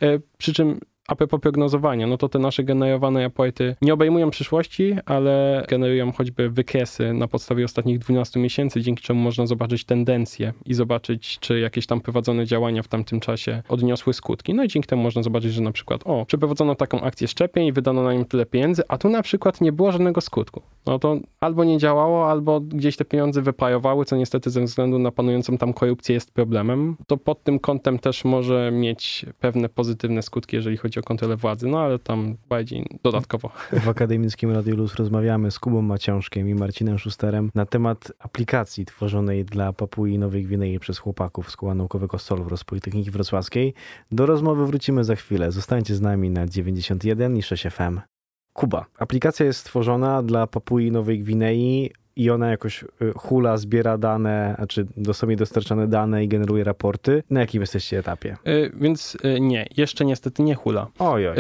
Y, 0.03 0.23
przy 0.39 0.53
czym 0.53 0.81
a 1.09 1.15
propos 1.17 1.41
prognozowania, 1.41 2.07
no 2.07 2.17
to 2.17 2.29
te 2.29 2.39
nasze 2.39 2.65
generowane 2.65 3.23
raporty 3.23 3.77
nie 3.83 3.95
obejmują 3.95 4.31
przyszłości, 4.31 4.97
ale 5.07 5.65
generują 5.69 6.13
choćby 6.13 6.51
wykresy 6.51 7.13
na 7.13 7.29
podstawie 7.29 7.65
ostatnich 7.65 7.99
12 7.99 8.41
miesięcy, 8.41 8.81
dzięki 8.81 9.03
czemu 9.03 9.21
można 9.21 9.47
zobaczyć 9.47 9.85
tendencje 9.85 10.53
i 10.67 10.75
zobaczyć, 10.75 11.39
czy 11.41 11.61
jakieś 11.61 11.87
tam 11.87 12.01
prowadzone 12.01 12.47
działania 12.47 12.83
w 12.83 12.89
tamtym 12.89 13.21
czasie 13.21 13.63
odniosły 13.69 14.13
skutki. 14.13 14.55
No 14.55 14.65
i 14.65 14.69
dzięki 14.69 14.89
temu 14.89 15.03
można 15.03 15.23
zobaczyć, 15.23 15.53
że 15.53 15.63
na 15.63 15.73
przykład, 15.73 16.01
o, 16.05 16.27
przeprowadzono 16.27 16.75
taką 16.75 17.01
akcję 17.01 17.29
szczepień, 17.29 17.73
wydano 17.73 18.03
na 18.03 18.15
nią 18.15 18.25
tyle 18.25 18.47
pieniędzy, 18.47 18.83
a 18.89 18.99
tu 18.99 19.09
na 19.09 19.23
przykład 19.23 19.61
nie 19.61 19.73
było 19.73 19.93
żadnego 19.93 20.21
skutku. 20.21 20.63
No 20.87 20.99
to 20.99 21.17
albo 21.41 21.65
nie 21.65 21.79
działało, 21.79 22.31
albo 22.31 22.61
gdzieś 22.61 22.97
te 22.97 23.05
pieniądze 23.05 23.43
wyparowały, 23.43 24.05
co 24.05 24.17
niestety 24.17 24.51
ze 24.51 24.63
względu 24.63 24.99
na 24.99 25.11
panującą 25.11 25.59
tam 25.59 25.73
korupcję 25.73 26.15
jest 26.15 26.33
problemem. 26.33 26.97
To 27.07 27.17
pod 27.17 27.43
tym 27.43 27.59
kątem 27.59 27.99
też 27.99 28.25
może 28.25 28.71
mieć 28.73 29.27
pewne 29.41 29.69
pozytywne 29.69 30.23
skutki, 30.23 30.57
jeżeli 30.57 30.77
chodzi 30.77 31.01
o 31.01 31.03
kontrolę 31.03 31.37
władzy, 31.37 31.69
no 31.69 31.81
ale 31.81 31.99
tam 31.99 32.37
bardziej 32.49 32.87
dodatkowo. 33.03 33.51
W 33.73 33.89
Akademickim 33.89 34.51
Radiu 34.51 34.77
Luz 34.77 34.95
rozmawiamy 34.95 35.51
z 35.51 35.59
Kubą 35.59 35.83
Maciążkiem 35.83 36.49
i 36.49 36.55
Marcinem 36.55 36.99
Szusterem 36.99 37.51
na 37.55 37.67
temat 37.67 38.13
aplikacji 38.19 38.85
tworzonej 38.85 39.45
dla 39.45 39.73
Papui 39.73 40.19
Nowej 40.19 40.45
Gwinei 40.45 40.79
przez 40.79 40.99
chłopaków 40.99 41.51
z 41.51 41.57
Koła 41.57 41.75
Naukowego 41.75 42.19
Solwros 42.19 42.65
Politechniki 42.65 43.11
Wrocławskiej. 43.11 43.75
Do 44.13 44.27
rozmowy 44.27 44.67
wrócimy 44.67 45.05
za 45.05 45.17
chwilę. 45.17 45.53
Zostańcie 45.53 45.95
z 45.95 46.01
nami 46.01 46.31
na 46.31 46.47
91 46.47 47.37
i 47.37 47.43
6 47.43 47.67
FM. 47.71 48.14
Kuba. 48.55 48.87
Aplikacja 48.99 49.47
jest 49.47 49.61
stworzona 49.61 50.23
dla 50.23 50.47
Papui 50.47 50.91
Nowej 50.93 51.21
Gwinei 51.21 51.91
i 52.17 52.31
ona 52.31 52.51
jakoś 52.51 52.83
y, 52.83 53.13
hula, 53.17 53.57
zbiera 53.57 53.99
dane, 53.99 54.55
znaczy 54.59 54.87
do 54.97 55.15
sobie 55.15 55.37
dostarczane 55.37 55.89
dane 55.89 56.25
i 56.25 56.29
generuje 56.29 56.65
raporty. 56.65 57.23
Na 57.31 57.41
jakim 57.41 57.61
jesteście 57.61 57.99
etapie? 57.99 58.37
Y, 58.49 58.73
więc 58.75 59.17
y, 59.25 59.41
nie, 59.41 59.67
jeszcze 59.77 60.05
niestety 60.05 60.43
nie 60.43 60.55
hula. 60.55 60.87
Oj, 60.99 61.29
oj. 61.29 61.37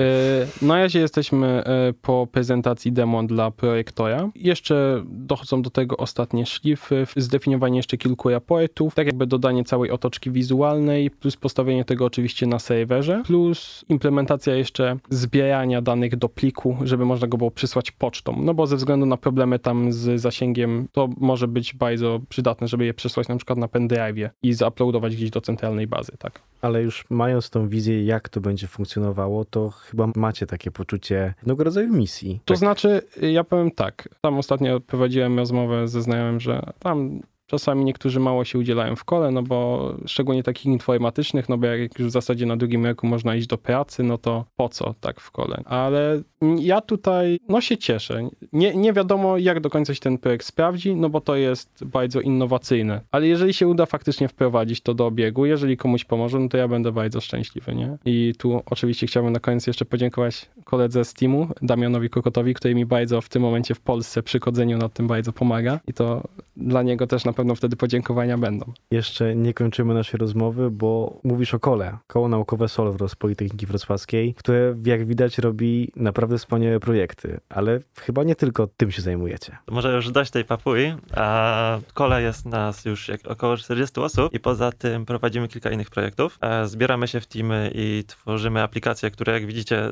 Y, 0.62 0.64
Na 0.66 0.76
razie 0.78 1.00
jesteśmy 1.00 1.64
po 2.02 2.28
prezentacji 2.32 2.92
demo 2.92 3.22
dla 3.22 3.50
projektora. 3.50 4.30
Jeszcze 4.34 5.04
dochodzą 5.06 5.62
do 5.62 5.70
tego 5.70 5.96
ostatnie 5.96 6.46
szlify, 6.46 7.06
zdefiniowanie 7.16 7.76
jeszcze 7.76 7.96
kilku 7.96 8.30
raportów, 8.30 8.94
tak 8.94 9.06
jakby 9.06 9.26
dodanie 9.26 9.64
całej 9.64 9.90
otoczki 9.90 10.30
wizualnej, 10.30 11.10
plus 11.10 11.36
postawienie 11.36 11.84
tego 11.84 12.04
oczywiście 12.04 12.46
na 12.46 12.58
serwerze, 12.58 13.22
plus 13.26 13.84
implementacja 13.88 14.54
jeszcze 14.54 14.96
zbierania 15.10 15.82
danych 15.82 16.16
do 16.16 16.28
pliku, 16.28 16.76
żeby 16.82 17.04
można 17.04 17.28
go 17.28 17.38
było 17.38 17.50
przysłać 17.50 17.90
pocztą. 17.90 18.42
No 18.42 18.54
bo 18.54 18.66
ze 18.66 18.76
względu 18.76 19.06
na 19.06 19.16
problemy 19.16 19.58
tam 19.58 19.92
z 19.92 20.20
zasięgiem, 20.20 20.63
to 20.92 21.08
może 21.16 21.48
być 21.48 21.74
bardzo 21.74 22.20
przydatne, 22.28 22.68
żeby 22.68 22.84
je 22.84 22.94
przesłać 22.94 23.28
na 23.28 23.36
przykład 23.36 23.58
na 23.58 23.66
pendrive'ie 23.66 24.30
i 24.42 24.52
zauploadować 24.52 25.16
gdzieś 25.16 25.30
do 25.30 25.40
centralnej 25.40 25.86
bazy, 25.86 26.12
tak. 26.18 26.40
Ale 26.62 26.82
już 26.82 27.04
mając 27.10 27.50
tą 27.50 27.68
wizję, 27.68 28.04
jak 28.04 28.28
to 28.28 28.40
będzie 28.40 28.66
funkcjonowało, 28.66 29.44
to 29.44 29.70
chyba 29.70 30.08
macie 30.16 30.46
takie 30.46 30.70
poczucie 30.70 31.34
pewnego 31.38 31.64
rodzaju 31.64 31.92
misji. 31.92 32.40
To 32.44 32.54
Tak. 32.54 32.58
znaczy, 32.58 33.02
ja 33.22 33.44
powiem 33.44 33.70
tak, 33.70 34.08
tam 34.20 34.38
ostatnio 34.38 34.80
prowadziłem 34.80 35.38
rozmowę 35.38 35.88
ze 35.88 36.02
znajomym, 36.02 36.40
że 36.40 36.72
tam 36.78 37.20
czasami 37.58 37.84
niektórzy 37.84 38.20
mało 38.20 38.44
się 38.44 38.58
udzielają 38.58 38.96
w 38.96 39.04
kole, 39.04 39.30
no 39.30 39.42
bo 39.42 39.94
szczególnie 40.06 40.42
takich 40.42 40.66
informatycznych, 40.66 41.48
no 41.48 41.58
bo 41.58 41.66
jak 41.66 41.98
już 41.98 42.08
w 42.08 42.10
zasadzie 42.10 42.46
na 42.46 42.56
drugim 42.56 42.86
roku 42.86 43.06
można 43.06 43.36
iść 43.36 43.46
do 43.46 43.58
pracy, 43.58 44.02
no 44.02 44.18
to 44.18 44.44
po 44.56 44.68
co 44.68 44.94
tak 45.00 45.20
w 45.20 45.30
kole? 45.30 45.62
Ale 45.64 46.22
ja 46.58 46.80
tutaj, 46.80 47.38
no 47.48 47.60
się 47.60 47.76
cieszę. 47.76 48.28
Nie, 48.52 48.74
nie 48.74 48.92
wiadomo, 48.92 49.38
jak 49.38 49.60
do 49.60 49.70
końca 49.70 49.94
się 49.94 50.00
ten 50.00 50.18
projekt 50.18 50.46
sprawdzi, 50.46 50.96
no 50.96 51.08
bo 51.08 51.20
to 51.20 51.36
jest 51.36 51.84
bardzo 51.84 52.20
innowacyjne. 52.20 53.00
Ale 53.10 53.26
jeżeli 53.26 53.54
się 53.54 53.68
uda 53.68 53.86
faktycznie 53.86 54.28
wprowadzić 54.28 54.80
to 54.80 54.94
do 54.94 55.06
obiegu, 55.06 55.46
jeżeli 55.46 55.76
komuś 55.76 56.04
pomoże, 56.04 56.38
no 56.38 56.48
to 56.48 56.56
ja 56.56 56.68
będę 56.68 56.92
bardzo 56.92 57.20
szczęśliwy, 57.20 57.74
nie? 57.74 57.98
I 58.04 58.32
tu 58.38 58.62
oczywiście 58.66 59.06
chciałbym 59.06 59.32
na 59.32 59.40
koniec 59.40 59.66
jeszcze 59.66 59.84
podziękować 59.84 60.50
koledze 60.64 61.04
z 61.04 61.14
teamu, 61.14 61.48
Damianowi 61.62 62.10
Kokotowi, 62.10 62.54
który 62.54 62.74
mi 62.74 62.86
bardzo 62.86 63.20
w 63.20 63.28
tym 63.28 63.42
momencie 63.42 63.74
w 63.74 63.80
Polsce 63.80 64.22
przy 64.22 64.40
chodzeniu 64.40 64.78
nad 64.78 64.92
tym 64.92 65.06
bardzo 65.06 65.32
pomaga 65.32 65.80
i 65.88 65.92
to 65.92 66.22
dla 66.56 66.82
niego 66.82 67.06
też 67.06 67.24
na 67.24 67.32
pewno 67.32 67.43
wtedy 67.54 67.76
podziękowania 67.76 68.38
będą. 68.38 68.72
Jeszcze 68.90 69.36
nie 69.36 69.54
kończymy 69.54 69.94
naszej 69.94 70.18
rozmowy, 70.18 70.70
bo 70.70 71.20
mówisz 71.24 71.54
o 71.54 71.60
kole. 71.60 71.98
Koło 72.06 72.28
naukowe 72.28 72.68
Solwros 72.68 73.14
Politechniki 73.14 73.66
Wrocławskiej, 73.66 74.34
które 74.34 74.74
jak 74.84 75.06
widać 75.06 75.38
robi 75.38 75.92
naprawdę 75.96 76.38
wspaniałe 76.38 76.80
projekty, 76.80 77.40
ale 77.48 77.80
chyba 78.00 78.24
nie 78.24 78.34
tylko 78.36 78.66
tym 78.76 78.90
się 78.90 79.02
zajmujecie. 79.02 79.58
Może 79.70 79.92
już 79.92 80.10
dość 80.10 80.30
tej 80.30 80.44
papui. 80.44 80.94
A 81.16 81.78
kole 81.94 82.22
jest 82.22 82.46
nas 82.46 82.84
już 82.84 83.08
jak 83.08 83.26
około 83.26 83.56
40 83.56 84.00
osób 84.00 84.34
i 84.34 84.40
poza 84.40 84.72
tym 84.72 85.06
prowadzimy 85.06 85.48
kilka 85.48 85.70
innych 85.70 85.90
projektów. 85.90 86.38
E, 86.40 86.68
Zbieramy 86.68 87.08
się 87.08 87.20
w 87.20 87.26
teamy 87.26 87.70
i 87.74 88.04
tworzymy 88.06 88.62
aplikacje, 88.62 89.10
które 89.10 89.32
jak 89.32 89.46
widzicie 89.46 89.90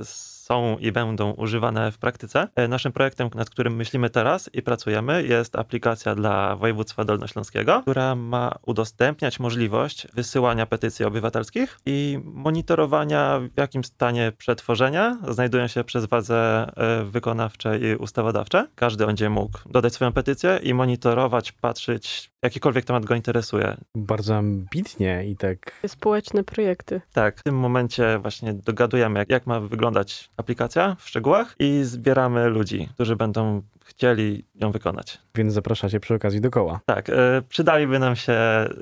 są 0.53 0.79
i 0.79 0.93
będą 0.93 1.31
używane 1.31 1.93
w 1.93 1.99
praktyce. 1.99 2.49
E, 2.55 2.69
naszym 2.69 2.93
projektem, 2.93 3.31
nad 3.35 3.51
którym 3.51 3.77
myślimy 3.77 4.11
teraz 4.11 4.51
i 4.53 4.63
pracujemy, 4.63 5.23
jest 5.23 5.57
aplikacja 5.57 6.15
dla 6.15 6.57
województwa 6.57 7.05
dolnośląskiego, 7.05 7.81
która 7.83 8.15
ma 8.15 8.55
udostępniać 8.67 9.41
możliwość 9.41 10.07
wysyłania 10.15 10.67
petycji 10.67 11.05
obywatelskich 11.05 11.79
i 11.87 12.19
monitorowania, 12.25 13.41
w 13.55 13.59
jakim 13.59 13.85
stanie 13.85 14.33
przetworzenia 14.39 15.19
znajdują 15.29 15.67
się 15.67 15.85
przez 15.85 16.05
władze 16.05 16.67
e, 16.77 17.05
wykonawcze 17.05 17.79
i 17.79 17.97
ustawodawcze. 17.97 18.69
Każdy 18.75 19.07
będzie 19.07 19.31
mógł 19.31 19.59
dodać 19.67 19.93
swoją 19.93 20.13
petycję 20.13 20.61
i 20.63 20.75
monitorować, 20.75 21.53
patrzeć, 21.53 22.31
jakikolwiek 22.43 22.85
temat 22.85 23.05
go 23.05 23.15
interesuje. 23.15 23.77
Bardzo 23.95 24.37
ambitnie 24.37 25.25
i 25.29 25.37
tak. 25.37 25.59
Społeczne 25.87 26.45
projekty. 26.45 27.01
Tak, 27.13 27.41
w 27.41 27.43
tym 27.43 27.55
momencie 27.55 28.19
właśnie 28.19 28.55
dogadujemy, 28.55 29.19
jak, 29.19 29.31
jak 29.31 29.47
ma 29.47 29.61
wyglądać 29.61 30.31
aplikacja 30.43 30.97
w 30.99 31.09
szczegółach 31.09 31.55
i 31.59 31.81
zbieramy 31.85 32.49
ludzi, 32.49 32.89
którzy 32.95 33.17
będą 33.17 33.63
chcieli 33.93 34.45
ją 34.55 34.71
wykonać. 34.71 35.19
Więc 35.35 35.53
zapraszacie 35.53 36.01
przy 36.01 36.15
okazji 36.15 36.41
do 36.41 36.51
koła. 36.51 36.81
Tak, 36.87 37.09
y, 37.09 37.13
przydaliby 37.49 37.99
nam 37.99 38.17
się 38.17 38.35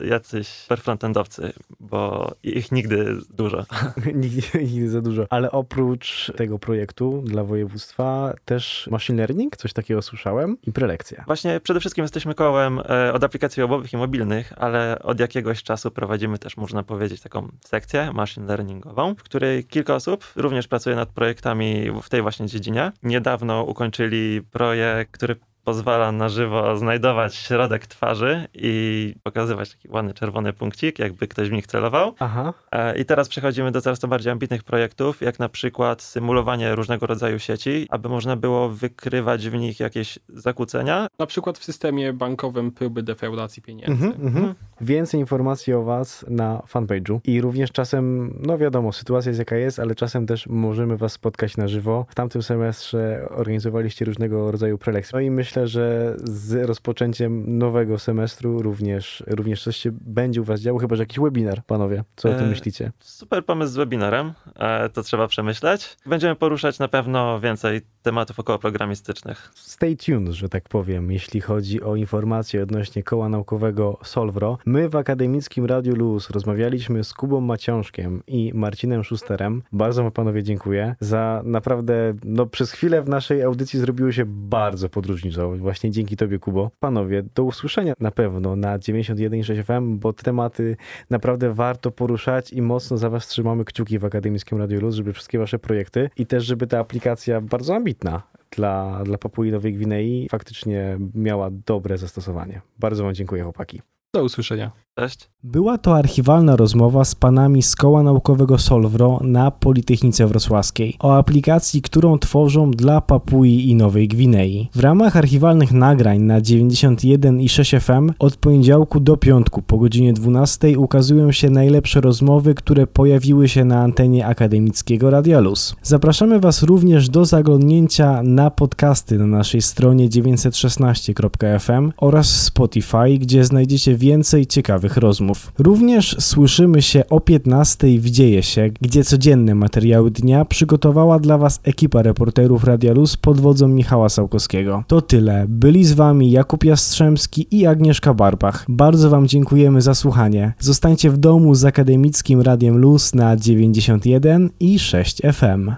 jacyś 0.05 0.67
perfrontendowcy, 0.69 1.53
bo 1.81 2.31
ich 2.43 2.73
nigdy 2.73 3.17
dużo. 3.31 3.65
nigdy, 4.15 4.65
nigdy 4.65 4.91
za 4.91 5.01
dużo. 5.01 5.27
Ale 5.31 5.51
oprócz 5.51 6.33
tego 6.37 6.59
projektu 6.59 7.23
dla 7.27 7.45
województwa 7.45 8.35
też 8.45 8.89
machine 8.91 9.19
learning, 9.19 9.57
coś 9.57 9.73
takiego 9.73 10.03
słyszałem, 10.03 10.57
i 10.67 10.73
prelekcja. 10.73 11.25
Właśnie 11.27 11.61
przede 11.61 11.81
wszystkim 11.81 12.03
jesteśmy 12.03 12.35
kołem 12.35 12.79
y, 12.79 13.13
od 13.13 13.25
aplikacji 13.25 13.61
webowych 13.61 13.93
i 13.93 13.97
mobilnych, 13.97 14.53
ale 14.57 14.99
od 15.03 15.21
jakiegoś 15.21 15.63
czasu 15.63 15.91
prowadzimy 15.91 16.39
też, 16.39 16.57
można 16.57 16.83
powiedzieć, 16.83 17.21
taką 17.21 17.49
sekcję 17.65 18.13
machine 18.13 18.47
learningową, 18.47 19.15
w 19.15 19.23
której 19.23 19.65
kilka 19.65 19.95
osób 19.95 20.25
również 20.37 20.69
pracuje 20.69 20.97
nad 20.97 21.09
projektami 21.09 21.91
w 22.03 22.09
tej 22.09 22.23
właśnie 22.23 22.47
dziedzinie. 22.47 22.93
Niedawno 23.03 23.65
ukończyli 23.65 24.43
projekt, 24.43 25.00
który 25.05 25.37
pozwala 25.65 26.13
na 26.13 26.29
żywo 26.29 26.77
znajdować 26.77 27.35
środek 27.35 27.87
twarzy 27.87 28.49
i 28.55 29.15
pokazywać 29.23 29.71
taki 29.71 29.89
ładny 29.89 30.15
czerwony 30.15 30.53
punkcik, 30.53 30.99
jakby 30.99 31.29
ktoś 31.29 31.49
w 31.49 31.53
nich 31.53 31.67
celował. 31.67 32.15
Aha. 32.19 32.55
E, 32.73 32.99
I 32.99 33.05
teraz 33.05 33.29
przechodzimy 33.29 33.73
do 33.73 33.81
coraz 33.81 34.01
to 34.01 34.09
bardziej 34.09 34.33
ambitnych 34.33 34.65
projektów, 34.65 35.21
jak 35.21 35.39
na 35.39 35.49
przykład 35.49 36.03
symulowanie 36.03 36.75
różnego 36.75 37.07
rodzaju 37.07 37.39
sieci, 37.39 37.87
aby 37.91 38.09
można 38.09 38.37
było 38.37 38.69
wykrywać 38.69 39.49
w 39.49 39.55
nich 39.55 39.81
jakieś 39.81 40.19
zakłócenia. 40.29 41.07
Na 41.19 41.27
przykład 41.27 41.59
w 41.59 41.65
systemie 41.65 42.13
bankowym 42.13 42.73
próby 42.73 43.03
defraudacji 43.03 43.63
pieniędzy. 43.63 43.93
Mhm, 43.93 44.27
mhm. 44.27 44.55
Więcej 44.81 45.21
informacji 45.21 45.73
o 45.73 45.83
Was 45.83 46.25
na 46.29 46.63
fanpage'u 46.73 47.21
i 47.25 47.41
również 47.41 47.73
czasem, 47.73 48.35
no 48.47 48.59
wiadomo, 48.59 48.93
sytuacja 48.93 49.31
jest 49.31 49.39
jaka 49.39 49.57
jest, 49.57 49.79
ale 49.79 49.95
czasem 49.95 50.27
też 50.27 50.47
możemy 50.47 50.97
Was 50.97 51.13
spotkać 51.13 51.57
na 51.57 51.69
żywo. 51.69 52.07
W 52.09 52.15
tamtym 52.15 52.43
semestrze 52.43 53.29
organizowaliście 53.31 54.05
różnego 54.05 54.51
rodzaju 54.51 54.79
prelekcje. 54.79 55.11
No 55.17 55.21
i 55.21 55.31
myślę, 55.31 55.67
że 55.67 56.17
z 56.25 56.69
rozpoczęciem 56.69 57.59
nowego 57.59 57.99
semestru 57.99 58.63
również, 58.63 59.25
również 59.27 59.63
coś 59.63 59.77
się 59.77 59.91
będzie 60.01 60.41
u 60.41 60.45
Was 60.45 60.61
działo, 60.61 60.79
chyba 60.79 60.97
że 60.97 61.03
jakiś 61.03 61.21
webinar, 61.21 61.63
panowie. 61.67 62.05
Co 62.17 62.31
o 62.31 62.33
tym 62.33 62.47
E, 62.47 62.51
myślicie? 62.51 62.93
Super 63.01 63.45
pomysł 63.45 63.73
z 63.73 63.77
webinarem, 63.77 64.33
e, 64.57 64.89
to 64.89 65.03
trzeba 65.03 65.29
przemyśleć. 65.29 65.97
Będziemy 66.07 66.37
poruszać 66.37 66.79
na 66.79 66.89
pewno 66.89 67.41
więcej 67.41 67.81
tematów 68.03 68.39
około 68.41 68.59
programistycznych. 68.59 69.51
Stay 69.55 69.97
tuned, 69.97 70.33
że 70.33 70.49
tak 70.49 70.69
powiem, 70.69 71.13
jeśli 71.13 71.41
chodzi 71.41 71.83
o 71.83 71.97
informacje 71.97 72.63
odnośnie 72.63 73.03
koła 73.03 73.29
naukowego 73.29 73.99
Solvro. 74.05 74.59
My 74.71 74.89
w 74.89 74.97
Akademickim 74.97 75.65
Radiu 75.65 75.97
Luz 75.97 76.31
rozmawialiśmy 76.31 77.05
z 77.05 77.15
Kubą 77.15 77.41
Maciążkiem 77.41 78.23
i 78.27 78.53
Marcinem 78.55 79.05
Szusterem. 79.05 79.63
Bardzo 79.73 80.03
wam 80.03 80.13
panowie 80.13 80.43
dziękuję 80.43 80.95
za 81.01 81.43
naprawdę, 81.45 82.15
no 82.25 82.47
przez 82.47 82.73
chwilę 82.73 83.03
w 83.03 83.09
naszej 83.09 83.43
audycji 83.43 83.81
zrobiło 83.81 84.13
się 84.13 84.25
bardzo 84.27 84.89
podróżniczo. 84.89 85.51
Właśnie 85.51 85.91
dzięki 85.91 86.17
tobie, 86.17 86.39
Kubo. 86.39 86.71
Panowie, 86.81 87.23
do 87.35 87.45
usłyszenia 87.45 87.95
na 88.01 88.11
pewno 88.11 88.57
na 88.57 88.79
91.6 88.79 89.65
FM, 89.65 89.99
bo 89.99 90.13
te 90.13 90.23
tematy 90.23 90.77
naprawdę 91.11 91.55
warto 91.55 91.91
poruszać 91.91 92.53
i 92.53 92.63
mocno 92.63 92.97
za 92.97 93.11
was 93.11 93.27
trzymamy 93.27 93.65
kciuki 93.65 93.99
w 93.99 94.05
Akademickim 94.05 94.59
Radiu 94.59 94.81
Luz, 94.81 94.95
żeby 94.95 95.13
wszystkie 95.13 95.39
wasze 95.39 95.59
projekty 95.59 96.11
i 96.17 96.27
też, 96.27 96.45
żeby 96.45 96.67
ta 96.67 96.79
aplikacja 96.79 97.41
bardzo 97.41 97.75
ambitna 97.75 98.23
dla, 98.51 99.03
dla 99.05 99.19
Papui 99.19 99.53
Nowej 99.53 99.75
Gwinei 99.75 100.29
faktycznie 100.31 100.99
miała 101.15 101.51
dobre 101.67 101.99
zastosowanie. 101.99 102.61
Bardzo 102.79 103.05
wam 103.05 103.15
dziękuję, 103.15 103.43
chłopaki. 103.43 103.83
Do 104.15 104.23
usłyszenia. 104.25 104.71
Cześć. 104.99 105.31
Była 105.43 105.79
to 105.79 105.97
archiwalna 105.97 106.57
rozmowa 106.57 107.05
z 107.05 107.15
panami 107.15 107.63
z 107.63 107.77
Koła 107.77 108.03
Naukowego 108.03 108.59
Solvro 108.59 109.21
na 109.23 109.51
Politechnice 109.51 110.27
Wrocławskiej 110.27 110.97
o 110.99 111.17
aplikacji, 111.17 111.83
którą 111.83 112.19
tworzą 112.19 112.71
dla 112.71 113.01
Papui 113.01 113.69
i 113.69 113.75
Nowej 113.75 114.09
Gwinei. 114.09 114.69
W 114.75 114.81
ramach 114.81 115.17
archiwalnych 115.17 115.73
nagrań 115.73 116.21
na 116.21 116.41
91 116.41 117.41
i 117.41 117.49
6 117.49 117.75
FM 117.81 118.13
od 118.19 118.37
poniedziałku 118.37 119.01
do 119.01 119.17
piątku 119.17 119.63
po 119.63 119.79
godzinie 119.79 120.13
12 120.13 120.79
ukazują 120.79 121.33
się 121.33 121.51
najlepsze 121.51 122.01
rozmowy, 122.01 122.55
które 122.55 122.87
pojawiły 122.87 123.49
się 123.49 123.65
na 123.65 123.81
antenie 123.81 124.27
akademickiego 124.27 125.11
Radia 125.11 125.41
Luz. 125.41 125.77
Zapraszamy 125.83 126.41
Was 126.41 126.63
również 126.63 127.09
do 127.09 127.25
zaglądnięcia 127.25 128.23
na 128.23 128.51
podcasty 128.51 129.19
na 129.19 129.27
naszej 129.27 129.63
stronie 129.63 130.09
916.fm 130.09 131.93
oraz 131.97 132.43
Spotify, 132.43 133.19
gdzie 133.19 133.45
znajdziecie 133.45 133.97
więcej 133.97 134.47
ciekawych 134.47 134.90
rozmów. 134.97 135.53
Również 135.59 136.17
słyszymy 136.19 136.83
się 136.83 137.09
o 137.09 137.21
15 137.21 137.87
w 137.99 138.11
Dzieje 138.11 138.43
się, 138.43 138.71
gdzie 138.81 139.05
codzienne 139.05 139.55
materiały 139.55 140.11
dnia 140.11 140.45
przygotowała 140.45 141.19
dla 141.19 141.39
Was 141.39 141.61
ekipa 141.65 142.03
reporterów 142.03 142.65
Radia 142.65 142.93
Luz 142.93 143.17
pod 143.17 143.41
wodzą 143.41 143.69
Michała 143.69 144.09
Sałkowskiego. 144.09 144.85
To 144.87 145.01
tyle. 145.01 145.45
Byli 145.49 145.85
z 145.85 145.93
Wami 145.93 146.31
Jakub 146.31 146.65
Jastrzębski 146.65 147.47
i 147.51 147.67
Agnieszka 147.67 148.15
Barbach. 148.15 148.65
Bardzo 148.69 149.11
Wam 149.11 149.29
dziękujemy 149.29 149.83
za 149.83 149.95
słuchanie. 149.95 150.53
Zostańcie 150.59 151.11
w 151.11 151.19
domu 151.19 151.55
z 151.55 151.65
Akademickim 151.65 152.41
Radiem 152.41 152.79
Luz 152.79 153.15
na 153.15 153.37
91 153.37 154.51
i 154.61 154.79
6 154.79 155.23
FM. 155.33 155.71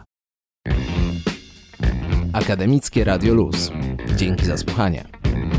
Akademickie 2.33 3.05
Radio 3.05 3.35
Luz. 3.35 3.71
Dzięki 4.17 4.45
za 4.45 4.57
słuchanie. 4.57 5.05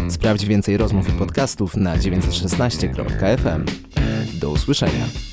Sprawdź 0.09 0.45
więcej 0.45 0.77
rozmów 0.77 1.09
i 1.09 1.11
podcastów 1.11 1.77
na 1.77 1.97
916.fm. 1.97 3.65
Do 4.33 4.49
usłyszenia. 4.49 5.32